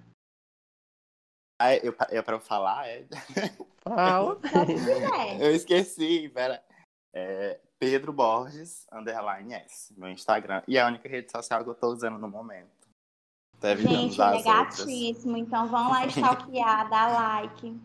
Ah, 1.58 1.76
eu, 1.76 1.94
eu 2.10 2.22
pra 2.22 2.34
eu 2.36 2.40
falar, 2.40 2.88
é? 2.88 3.06
Fala. 3.84 4.38
eu 5.38 5.54
esqueci, 5.54 6.28
pera. 6.30 6.62
É 7.12 7.60
Pedro 7.78 8.12
Borges, 8.12 8.86
underline 8.92 9.54
S, 9.54 9.92
meu 9.98 10.10
Instagram. 10.10 10.62
E 10.68 10.76
é 10.76 10.82
a 10.82 10.86
única 10.86 11.08
rede 11.08 11.30
social 11.32 11.64
que 11.64 11.70
eu 11.70 11.74
tô 11.74 11.88
usando 11.88 12.18
no 12.18 12.28
momento. 12.28 12.80
Deve 13.60 13.82
Gente, 13.82 14.20
é 14.20 14.42
gatíssimo, 14.42 15.36
então 15.36 15.66
vão 15.66 15.90
lá 15.90 16.06
stalkear, 16.06 16.88
dá 16.88 17.08
like. 17.08 17.80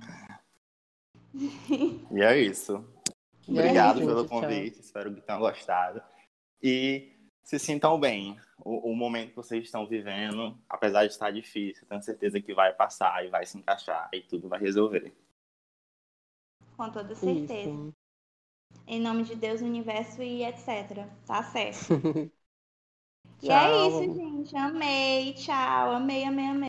E 2.11 2.21
é 2.21 2.39
isso. 2.39 2.81
Obrigado 3.45 4.01
é 4.01 4.05
pelo 4.05 4.25
convite, 4.25 4.75
tchau. 4.75 4.81
espero 4.81 5.13
que 5.13 5.21
tenham 5.21 5.41
gostado. 5.41 6.01
E 6.63 7.13
se 7.43 7.59
sintam 7.59 7.99
bem. 7.99 8.39
O, 8.63 8.91
o, 8.91 8.95
momento 8.95 9.31
que 9.31 9.35
vocês 9.35 9.65
estão 9.65 9.85
vivendo, 9.85 10.57
apesar 10.69 11.05
de 11.05 11.11
estar 11.11 11.29
difícil, 11.29 11.85
tenho 11.87 12.01
certeza 12.01 12.39
que 12.39 12.53
vai 12.53 12.73
passar 12.73 13.25
e 13.25 13.29
vai 13.29 13.45
se 13.45 13.57
encaixar 13.57 14.09
e 14.13 14.21
tudo 14.21 14.47
vai 14.47 14.59
resolver. 14.59 15.13
Com 16.77 16.89
toda 16.89 17.13
certeza. 17.13 17.69
Isso. 17.69 17.93
Em 18.87 18.99
nome 19.01 19.23
de 19.23 19.35
Deus, 19.35 19.61
universo 19.61 20.21
e 20.23 20.43
etc. 20.43 21.07
Tá 21.25 21.43
certo. 21.43 21.89
e 23.41 23.49
é 23.49 23.87
isso, 23.87 24.03
gente. 24.13 24.55
Amei. 24.57 25.33
Tchau. 25.35 25.91
Amei, 25.95 26.23
amei, 26.25 26.45
amei. 26.47 26.63